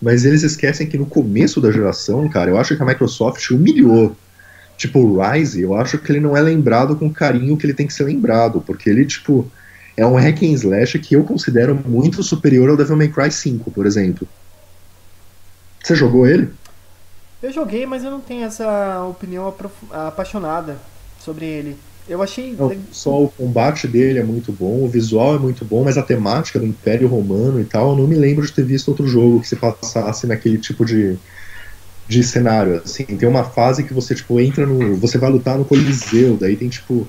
[0.01, 4.17] mas eles esquecem que no começo da geração, cara, eu acho que a Microsoft humilhou.
[4.77, 7.75] Tipo, o Rise, eu acho que ele não é lembrado com o carinho que ele
[7.75, 9.51] tem que ser lembrado, porque ele, tipo,
[9.97, 13.69] é um hack and slash que eu considero muito superior ao Devil May Cry 5,
[13.73, 14.29] por exemplo.
[15.83, 16.51] Você jogou ele?
[17.43, 19.53] Eu joguei, mas eu não tenho essa opinião
[19.91, 20.79] apaixonada
[21.19, 21.77] sobre ele.
[22.09, 22.55] Eu achei.
[22.59, 26.03] Não, só o combate dele é muito bom, o visual é muito bom, mas a
[26.03, 29.41] temática do Império Romano e tal, eu não me lembro de ter visto outro jogo
[29.41, 31.17] que se passasse naquele tipo de,
[32.09, 32.83] de cenário.
[32.85, 36.57] Assim, tem uma fase que você tipo entra no, você vai lutar no Coliseu, daí
[36.57, 37.07] tem tipo,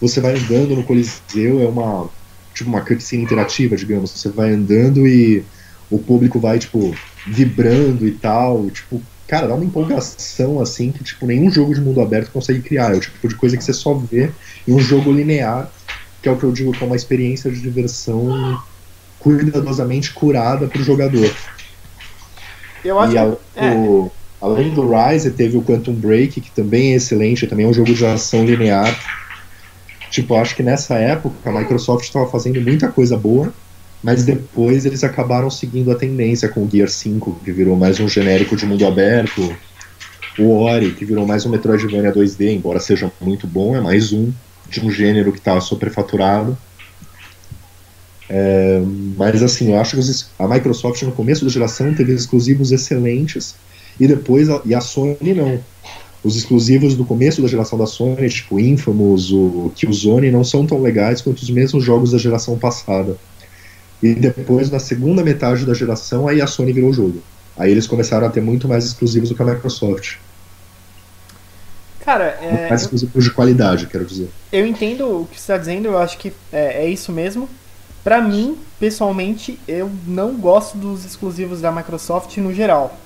[0.00, 2.10] você vai andando no Coliseu, é uma
[2.54, 4.10] tipo uma cutscene interativa, digamos.
[4.10, 5.44] Você vai andando e
[5.90, 6.94] o público vai tipo
[7.26, 12.00] vibrando e tal, tipo cara, dá uma empolgação assim que tipo nenhum jogo de mundo
[12.00, 12.92] aberto consegue criar.
[12.92, 14.30] É o tipo de coisa que você só vê
[14.66, 15.70] em um jogo linear,
[16.22, 18.60] que é o que eu digo que é uma experiência de diversão
[19.18, 21.34] cuidadosamente curada para o jogador.
[22.84, 23.70] Eu acho e a, é.
[23.70, 27.72] o, além do Rise, teve o Quantum Break, que também é excelente, também é um
[27.72, 28.94] jogo de ação linear.
[30.10, 33.52] Tipo, acho que nessa época a Microsoft estava fazendo muita coisa boa
[34.04, 38.06] mas depois eles acabaram seguindo a tendência com o Gear 5, que virou mais um
[38.06, 39.56] genérico de mundo aberto,
[40.38, 44.30] o Ori, que virou mais um Metroidvania 2D, embora seja muito bom, é mais um
[44.68, 46.56] de um gênero que estava superfaturado.
[48.28, 48.82] É,
[49.16, 50.02] mas assim, eu acho que
[50.38, 53.54] a Microsoft no começo da geração teve exclusivos excelentes
[53.98, 55.58] e depois a, e a Sony não.
[56.22, 60.82] Os exclusivos do começo da geração da Sony, tipo Infamous, o Killzone, não são tão
[60.82, 63.16] legais quanto os mesmos jogos da geração passada.
[64.02, 67.22] E depois, na segunda metade da geração, aí a Sony virou o jogo.
[67.56, 70.16] Aí eles começaram a ter muito mais exclusivos do que a Microsoft.
[72.00, 74.28] Cara, é, mais exclusivos de qualidade, quero dizer.
[74.52, 77.48] Eu entendo o que você está dizendo, eu acho que é, é isso mesmo.
[78.02, 82.98] Para mim, pessoalmente, eu não gosto dos exclusivos da Microsoft no geral.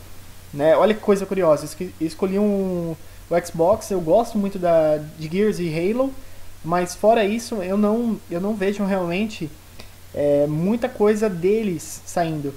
[0.53, 0.77] Né?
[0.77, 2.97] Olha que coisa curiosa, eu escolhi um,
[3.31, 6.13] o Xbox, eu gosto muito da, de Gears e Halo,
[6.65, 9.49] mas fora isso, eu não, eu não vejo realmente
[10.15, 12.55] é, muita coisa deles saindo.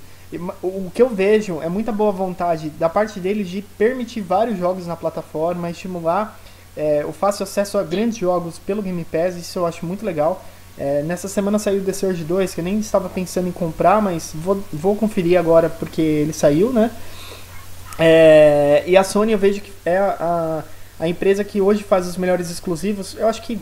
[0.61, 4.87] O que eu vejo é muita boa vontade da parte deles de permitir vários jogos
[4.87, 6.39] na plataforma, estimular
[6.75, 10.43] é, o fácil acesso a grandes jogos pelo Game Pass, isso eu acho muito legal.
[10.77, 14.31] É, nessa semana saiu The Surge 2, que eu nem estava pensando em comprar, mas
[14.33, 16.91] vou, vou conferir agora porque ele saiu, né?
[17.99, 20.15] É, e a Sony eu vejo que é a,
[20.99, 23.15] a, a empresa que hoje faz os melhores exclusivos.
[23.17, 23.59] Eu acho que.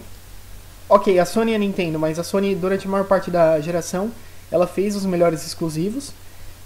[0.92, 4.12] Ok, a Sony e a Nintendo, mas a Sony, durante a maior parte da geração,
[4.52, 6.12] ela fez os melhores exclusivos.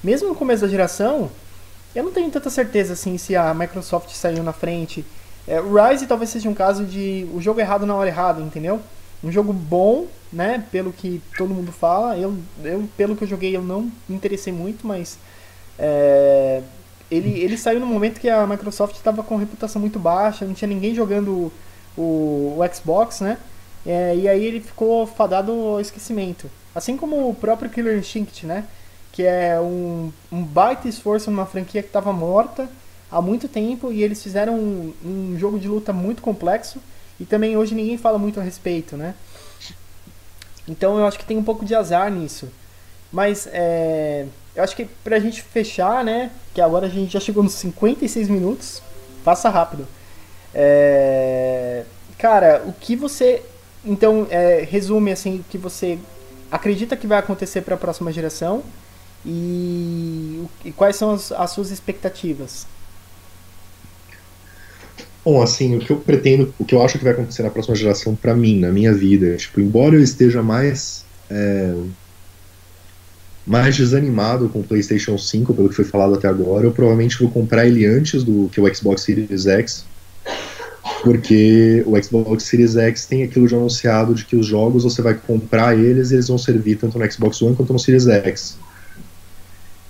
[0.01, 1.29] Mesmo no começo da geração,
[1.93, 5.05] eu não tenho tanta certeza assim se a Microsoft saiu na frente.
[5.45, 8.79] É, Rise talvez seja um caso de o jogo errado na hora errada, entendeu?
[9.21, 10.63] Um jogo bom, né?
[10.71, 12.17] Pelo que todo mundo fala.
[12.17, 15.17] Eu, eu pelo que eu joguei, eu não me interessei muito, mas
[15.77, 16.61] é,
[17.11, 20.69] ele, ele saiu no momento que a Microsoft estava com reputação muito baixa, não tinha
[20.69, 21.51] ninguém jogando
[21.97, 23.37] o, o Xbox, né?
[23.85, 26.49] É, e aí ele ficou fadado ao esquecimento.
[26.73, 28.65] Assim como o próprio Killer Instinct, né?
[29.11, 32.69] Que é um, um baita esforço numa franquia que estava morta
[33.11, 36.79] há muito tempo e eles fizeram um, um, jogo de luta muito complexo
[37.19, 39.13] e também hoje ninguém fala muito a respeito, né?
[40.67, 42.49] Então eu acho que tem um pouco de azar nisso.
[43.11, 44.25] Mas é,
[44.55, 46.31] eu acho que pra gente fechar, né?
[46.53, 48.81] Que agora a gente já chegou nos 56 minutos.
[49.23, 49.87] Passa rápido.
[50.53, 51.83] É,
[52.17, 53.43] cara, o que você.
[53.85, 55.99] Então, é, resume assim o que você
[56.51, 58.63] acredita que vai acontecer para a próxima geração
[59.25, 62.65] e, e quais são as, as, suas expectativas?
[65.25, 67.75] Bom, assim, o que eu pretendo, o que eu acho que vai acontecer na próxima
[67.75, 71.73] geração para mim, na minha vida, tipo, embora eu esteja mais é,
[73.45, 76.65] mais desanimado com o PlayStation 5, pelo que foi falado até agora.
[76.65, 79.85] Eu provavelmente vou comprar ele antes do que o Xbox Series X,
[81.03, 85.13] porque o Xbox Series X tem aquilo de anunciado de que os jogos você vai
[85.13, 88.57] comprar eles e eles vão servir tanto no Xbox One quanto no Series X.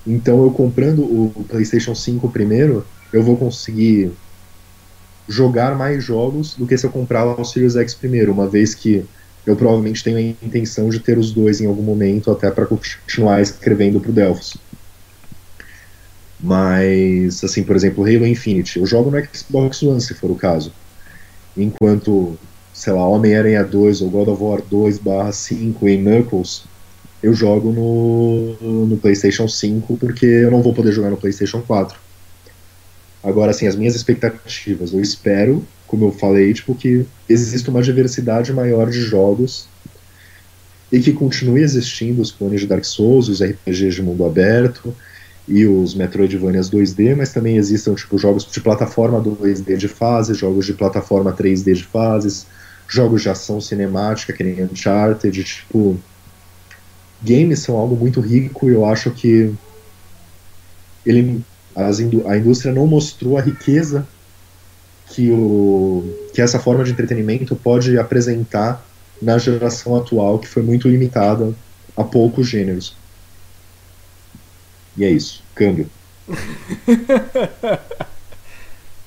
[0.07, 2.83] Então eu comprando o PlayStation 5 primeiro,
[3.13, 4.11] eu vou conseguir
[5.29, 9.05] jogar mais jogos do que se eu comprar o Series X primeiro, uma vez que
[9.45, 13.39] eu provavelmente tenho a intenção de ter os dois em algum momento, até para continuar
[13.39, 14.57] escrevendo para o Delphos.
[16.39, 20.73] Mas, assim, por exemplo, Halo Infinite, eu jogo no Xbox One, se for o caso.
[21.55, 22.37] Enquanto,
[22.73, 24.99] sei lá, Homem-Aranha 2 ou God of War 2
[25.35, 26.63] 5 em Knuckles,
[27.21, 31.97] eu jogo no, no PlayStation 5 porque eu não vou poder jogar no PlayStation 4.
[33.23, 38.51] Agora, assim, as minhas expectativas, eu espero como eu falei, tipo, que existe uma diversidade
[38.51, 39.67] maior de jogos
[40.91, 44.95] e que continue existindo os clones de Dark Souls, os RPGs de mundo aberto
[45.47, 50.65] e os Metroidvanias 2D, mas também existam tipo jogos de plataforma 2D de fase, jogos
[50.65, 52.47] de plataforma 3D de fases,
[52.87, 55.99] jogos de ação cinemática que nem Uncharted, tipo
[57.21, 59.53] games são algo muito rico e eu acho que
[61.05, 61.43] ele
[61.75, 64.07] a indústria não mostrou a riqueza
[65.07, 68.85] que, o, que essa forma de entretenimento pode apresentar
[69.21, 71.53] na geração atual, que foi muito limitada
[71.95, 72.95] a poucos gêneros.
[74.97, 75.43] E é isso.
[75.55, 75.89] Câmbio.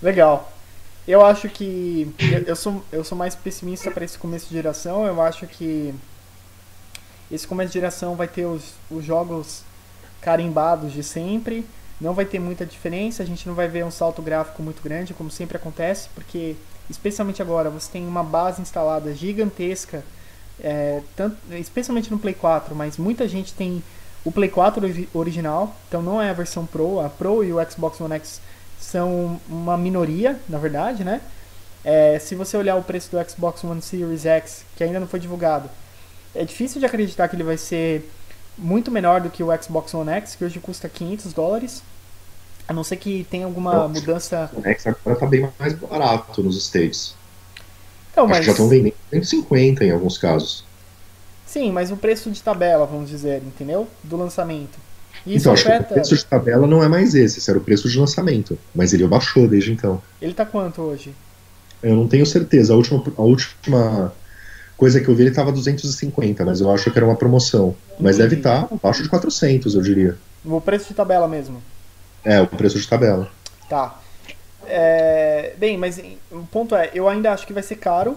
[0.02, 0.52] Legal.
[1.06, 2.12] Eu acho que.
[2.46, 5.06] Eu, sou, eu sou mais pessimista para esse começo de geração.
[5.06, 5.94] Eu acho que
[7.30, 9.62] esse começo de geração vai ter os, os jogos
[10.20, 11.64] carimbados de sempre
[12.00, 15.14] não vai ter muita diferença, a gente não vai ver um salto gráfico muito grande,
[15.14, 16.54] como sempre acontece, porque,
[16.90, 20.04] especialmente agora, você tem uma base instalada gigantesca,
[20.60, 23.82] é, tanto, especialmente no Play 4, mas muita gente tem
[24.26, 28.00] o Play 4 original, então não é a versão Pro, a Pro e o Xbox
[28.00, 28.40] One X
[28.80, 31.20] são uma minoria, na verdade, né?
[31.84, 35.20] É, se você olhar o preço do Xbox One Series X, que ainda não foi
[35.20, 35.70] divulgado,
[36.34, 38.10] é difícil de acreditar que ele vai ser
[38.58, 41.82] muito menor do que o Xbox One X, que hoje custa 500 dólares.
[42.66, 44.50] A não ser que tenha alguma não, mudança.
[44.52, 47.14] O X agora tá bem mais barato nos States.
[48.10, 48.44] Então, mas...
[48.44, 50.65] já estão vendendo 150 em alguns casos.
[51.46, 53.86] Sim, mas o preço de tabela, vamos dizer, entendeu?
[54.02, 54.78] Do lançamento.
[55.26, 55.70] Isso então, afeta...
[55.70, 57.98] acho que o preço de tabela não é mais esse, esse era o preço de
[57.98, 58.58] lançamento.
[58.74, 60.02] Mas ele baixou desde então.
[60.20, 61.14] Ele tá quanto hoje?
[61.82, 62.72] Eu não tenho certeza.
[62.72, 64.12] A última, a última
[64.76, 67.74] coisa que eu vi ele tava 250, mas eu acho que era uma promoção.
[67.98, 68.36] Mas Entendi.
[68.36, 70.16] deve estar tá abaixo de 400, eu diria.
[70.44, 71.62] O preço de tabela mesmo?
[72.24, 73.30] É, o preço de tabela.
[73.68, 74.00] Tá.
[74.66, 78.16] É, bem, mas o ponto é, eu ainda acho que vai ser caro.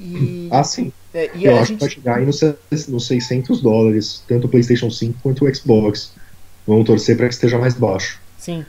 [0.00, 0.92] E, ah, sim.
[1.12, 1.78] É, eu acho gente...
[1.78, 2.40] que vai chegar aí nos,
[2.88, 6.12] nos 600 dólares, tanto o PlayStation 5 quanto o Xbox.
[6.66, 8.18] Vamos torcer para que esteja mais baixo.
[8.38, 8.64] Sim.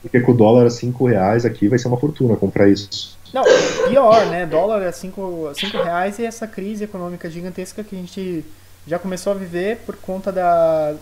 [0.00, 3.18] Porque com o dólar a 5 reais aqui vai ser uma fortuna comprar isso.
[3.34, 3.42] Não,
[3.88, 4.46] pior, né?
[4.46, 5.52] Dólar a 5
[5.82, 8.44] reais e essa crise econômica gigantesca que a gente
[8.86, 10.94] já começou a viver por conta da,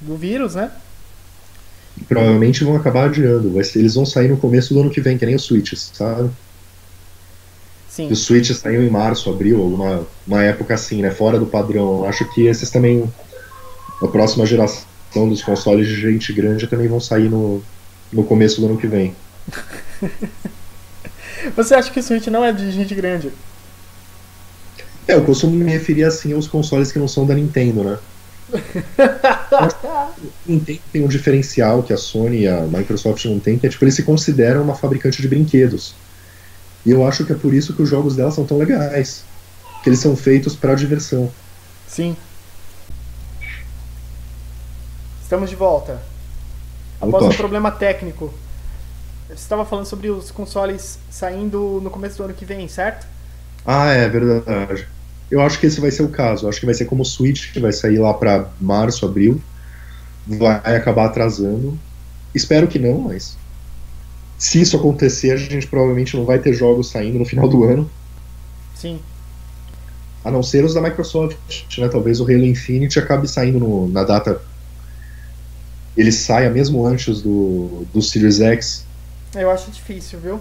[0.00, 0.70] do vírus, né?
[2.06, 3.58] Provavelmente vão acabar adiando.
[3.74, 6.30] Eles vão sair no começo do ano que vem, que nem os Switches, sabe?
[7.94, 8.10] Sim.
[8.10, 11.12] Os Switches saíram em março, abril, alguma uma época assim, né?
[11.12, 12.04] Fora do padrão.
[12.04, 13.08] Acho que esses também,
[14.02, 17.62] a próxima geração dos consoles de gente grande também vão sair no,
[18.12, 19.14] no começo do ano que vem.
[21.54, 23.30] Você acha que o Switch não é de gente grande?
[25.06, 27.98] É, eu costumo me referir assim aos consoles que não são da Nintendo, né?
[30.44, 33.84] Nintendo tem um diferencial que a Sony e a Microsoft não tem, que é tipo,
[33.84, 35.94] eles se consideram uma fabricante de brinquedos.
[36.84, 39.24] E eu acho que é por isso que os jogos dela são tão legais.
[39.82, 41.30] Que eles são feitos para diversão.
[41.86, 42.16] Sim.
[45.22, 46.02] Estamos de volta.
[47.00, 48.32] Após um problema técnico.
[49.28, 53.06] Você estava falando sobre os consoles saindo no começo do ano que vem, certo?
[53.66, 54.86] Ah, é verdade.
[55.30, 56.44] Eu acho que esse vai ser o caso.
[56.44, 59.40] Eu acho que vai ser como o Switch, que vai sair lá para março, abril.
[60.26, 61.78] Vai acabar atrasando.
[62.34, 63.36] Espero que não, mas
[64.38, 67.90] se isso acontecer, a gente provavelmente não vai ter jogos saindo no final do ano.
[68.74, 69.00] Sim.
[70.24, 71.36] A não ser os da Microsoft,
[71.78, 71.88] né?
[71.88, 74.40] Talvez o Halo Infinite acabe saindo no, na data.
[75.96, 78.84] Ele saia mesmo antes do, do Series X.
[79.34, 80.40] Eu acho difícil, viu?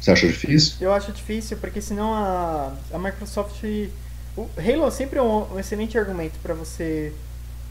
[0.00, 0.74] Você acha difícil?
[0.80, 3.62] Eu acho difícil, porque senão a, a Microsoft.
[4.36, 7.12] O Halo sempre é um, um excelente argumento para você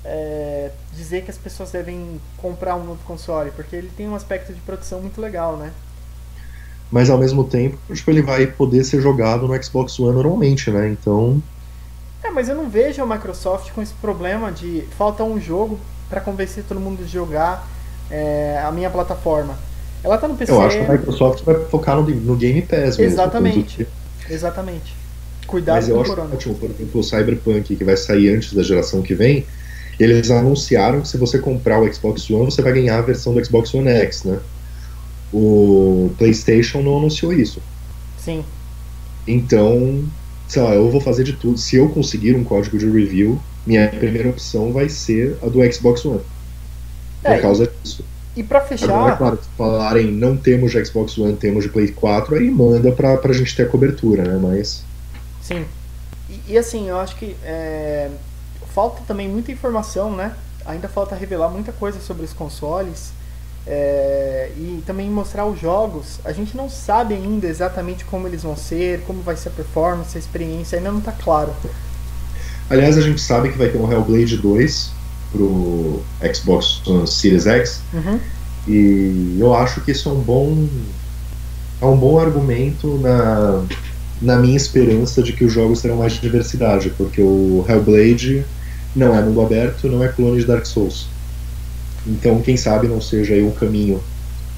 [0.04, 4.54] é, dizer que as pessoas devem comprar um novo console, porque ele tem um aspecto
[4.54, 5.72] de produção muito legal, né?
[6.92, 10.90] Mas ao mesmo tempo, tipo, ele vai poder ser jogado no Xbox One normalmente, né?
[10.90, 11.42] Então.
[12.24, 15.80] É, mas eu não vejo a Microsoft com esse problema de falta um jogo
[16.10, 17.68] para convencer todo mundo de jogar
[18.10, 19.58] é, a minha plataforma.
[20.04, 20.52] Ela tá no PC.
[20.52, 23.04] Eu acho que a Microsoft vai focar no, no Game Pass mesmo.
[23.04, 23.88] Exatamente.
[24.30, 24.96] Exatamente.
[25.48, 26.36] Cuidado Mas eu com acho corona.
[26.36, 29.46] ótimo, por exemplo, o Cyberpunk, que vai sair antes da geração que vem,
[30.02, 33.44] eles anunciaram que se você comprar o Xbox One, você vai ganhar a versão do
[33.44, 34.40] Xbox One X, né?
[35.34, 37.62] O PlayStation não anunciou isso.
[38.18, 38.44] Sim.
[39.28, 40.04] Então,
[40.48, 41.58] sei lá, eu vou fazer de tudo.
[41.58, 46.04] Se eu conseguir um código de review, minha primeira opção vai ser a do Xbox
[46.04, 46.22] One.
[47.22, 48.04] Por é, causa disso.
[48.36, 48.90] E para fechar.
[48.90, 52.92] Agora, claro, se falarem não temos de Xbox One, temos de Play 4, aí manda
[52.92, 54.40] pra, pra gente ter a cobertura, né?
[54.42, 54.84] Mas.
[55.42, 55.66] Sim.
[56.30, 58.10] E, e assim, eu acho que é,
[58.74, 60.34] falta também muita informação, né?
[60.66, 63.12] Ainda falta revelar muita coisa sobre os consoles.
[63.66, 66.20] É, e também mostrar os jogos.
[66.26, 70.18] A gente não sabe ainda exatamente como eles vão ser, como vai ser a performance,
[70.18, 71.54] a experiência, ainda não está claro.
[72.70, 74.92] Aliás, a gente sabe que vai ter um Hellblade 2
[75.32, 76.02] pro
[76.34, 77.82] Xbox Series X.
[77.94, 78.20] Uhum.
[78.68, 80.68] E eu acho que isso é um bom
[81.82, 83.64] é um bom argumento na,
[84.22, 88.46] na minha esperança de que os jogos terão mais diversidade, porque o Hellblade
[88.96, 91.08] não é mundo aberto, não é clone de Dark Souls.
[92.06, 94.02] Então, quem sabe não seja aí um caminho.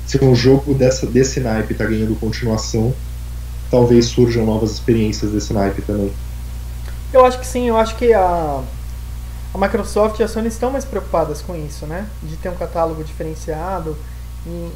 [0.05, 2.93] Se um jogo dessa, desse naipe está ganhando continuação,
[3.69, 6.11] talvez surjam novas experiências desse naipe também.
[7.11, 8.63] Eu acho que sim, eu acho que a,
[9.53, 12.07] a Microsoft e a Sony estão mais preocupadas com isso, né?
[12.23, 13.95] De ter um catálogo diferenciado,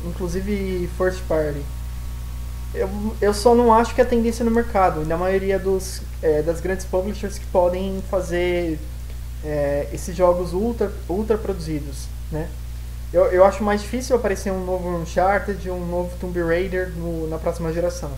[0.05, 1.61] inclusive first party.
[2.73, 2.89] Eu,
[3.19, 6.59] eu só não acho que é a tendência no mercado, na maioria dos, é, das
[6.59, 8.77] grandes publishers que podem fazer
[9.43, 12.49] é, esses jogos ultra, ultra produzidos, né?
[13.11, 17.37] Eu, eu acho mais difícil aparecer um novo Uncharted, um novo Tomb Raider no, na
[17.37, 18.11] próxima geração.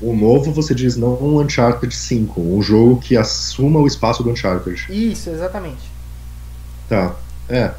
[0.00, 4.30] O novo, você diz não um Uncharted 5, um jogo que assuma o espaço do
[4.30, 4.86] Uncharted.
[4.90, 5.88] Isso, exatamente.
[6.88, 7.14] Tá,
[7.48, 7.72] é.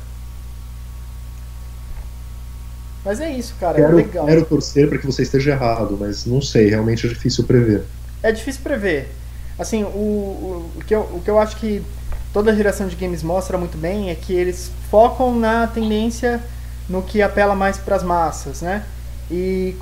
[3.03, 3.76] Mas é isso, cara.
[3.76, 4.26] Quero, é legal.
[4.26, 7.84] quero torcer para que você esteja errado, mas não sei, realmente é difícil prever.
[8.21, 9.09] É difícil prever.
[9.57, 11.83] Assim, o, o, o, que, eu, o que eu acho que
[12.31, 16.41] toda geração de games mostra muito bem é que eles focam na tendência
[16.89, 18.83] no que apela mais para as massas, né?
[19.29, 19.75] E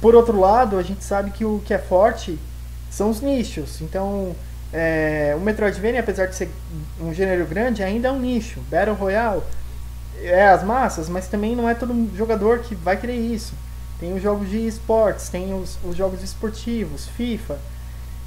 [0.00, 2.38] por outro lado, a gente sabe que o que é forte
[2.90, 3.80] são os nichos.
[3.80, 4.34] Então,
[4.72, 6.50] é, o Metroidvania, apesar de ser
[7.00, 8.60] um gênero grande, ainda é um nicho.
[8.70, 9.42] Battle Royale
[10.22, 13.54] é as massas, mas também não é todo jogador que vai querer isso.
[14.00, 17.58] Tem os jogos de esportes, tem os, os jogos esportivos, FIFA.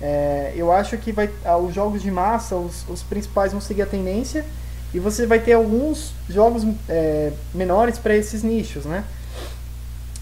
[0.02, 3.82] É, eu acho que vai, ah, os jogos de massa, os, os principais vão seguir
[3.82, 4.46] a tendência
[4.94, 9.04] e você vai ter alguns jogos é, menores para esses nichos, né?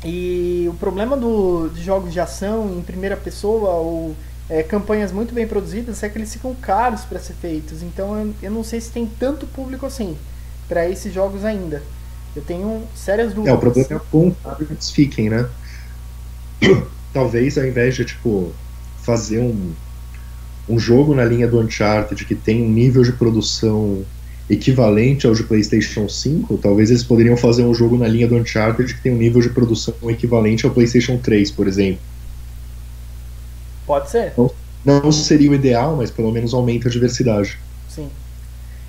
[0.03, 4.15] E o problema do, de jogos de ação em primeira pessoa ou
[4.49, 7.81] é, campanhas muito bem produzidas é que eles ficam caros para ser feitos.
[7.81, 10.15] Então eu, eu, não sei se tem tanto público assim
[10.67, 11.81] para esses jogos ainda.
[12.35, 13.53] Eu tenho sérias dúvidas.
[13.53, 15.47] É, o problema é como eles fiquem, né?
[17.11, 18.53] Talvez ao invés de tipo
[19.05, 19.71] fazer um,
[20.67, 24.03] um jogo na linha do Uncharted que tem um nível de produção
[24.49, 28.93] equivalente ao de PlayStation 5, talvez eles poderiam fazer um jogo na linha do Uncharted
[28.93, 32.01] que tem um nível de produção equivalente ao PlayStation 3, por exemplo.
[33.85, 34.33] Pode ser.
[34.37, 34.51] Não,
[34.83, 37.57] não seria o ideal, mas pelo menos aumenta a diversidade.
[37.87, 38.09] Sim.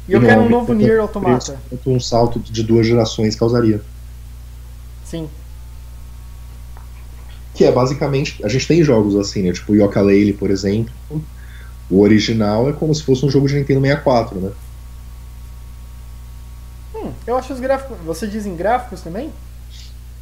[0.09, 1.59] E, e eu quero um novo Nier Automata.
[1.87, 3.81] Um salto de duas gerações causaria.
[5.05, 5.29] Sim.
[7.57, 8.45] Que é basicamente.
[8.45, 9.53] A gente tem jogos assim, né?
[9.53, 10.93] Tipo o Yooka-Laylee, por exemplo.
[11.89, 14.53] O original é como se fosse um jogo de Nintendo 64, né?
[16.95, 17.97] Hum, eu acho os gráficos.
[18.05, 19.33] Você diz em gráficos também?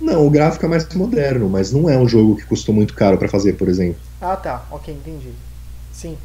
[0.01, 3.17] Não, o gráfico é mais moderno, mas não é um jogo que custou muito caro
[3.17, 4.01] para fazer, por exemplo.
[4.21, 4.65] Ah, tá.
[4.71, 5.31] Ok, entendi.
[5.93, 6.17] Sim.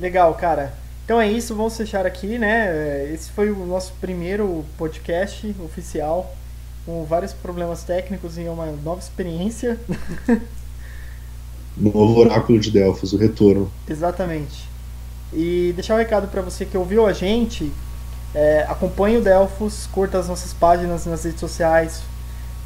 [0.00, 0.74] Legal, cara.
[1.04, 3.12] Então é isso, vamos fechar aqui, né?
[3.12, 6.34] Esse foi o nosso primeiro podcast oficial,
[6.84, 9.78] com vários problemas técnicos e uma nova experiência.
[11.76, 13.70] Novo Oráculo de Delfos, o retorno.
[13.88, 14.68] Exatamente.
[15.32, 17.72] E deixar um recado para você que ouviu a gente,
[18.34, 22.02] é, acompanhe o Delfos, curta as nossas páginas nas redes sociais.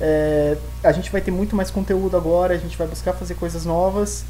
[0.01, 3.65] É, a gente vai ter muito mais conteúdo agora, a gente vai buscar fazer coisas
[3.65, 4.25] novas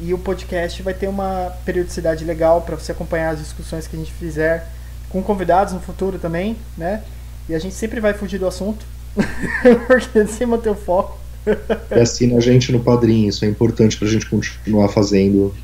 [0.00, 3.98] e o podcast vai ter uma periodicidade legal para você acompanhar as discussões que a
[3.98, 4.66] gente fizer
[5.10, 7.04] com convidados no futuro também, né?
[7.48, 8.84] E a gente sempre vai fugir do assunto,
[9.86, 11.18] porque sem manter o foco.
[11.90, 15.54] E assina a gente no Padrim, isso é importante para a gente continuar fazendo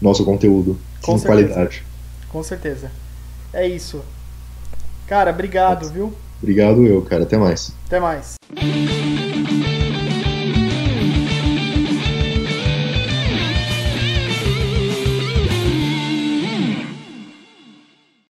[0.00, 1.84] nosso conteúdo com, com qualidade.
[2.28, 2.90] Com certeza.
[3.52, 4.02] É isso.
[5.06, 6.14] Cara, obrigado, viu?
[6.40, 7.24] Obrigado eu, cara.
[7.24, 7.72] Até mais.
[7.86, 8.36] Até mais.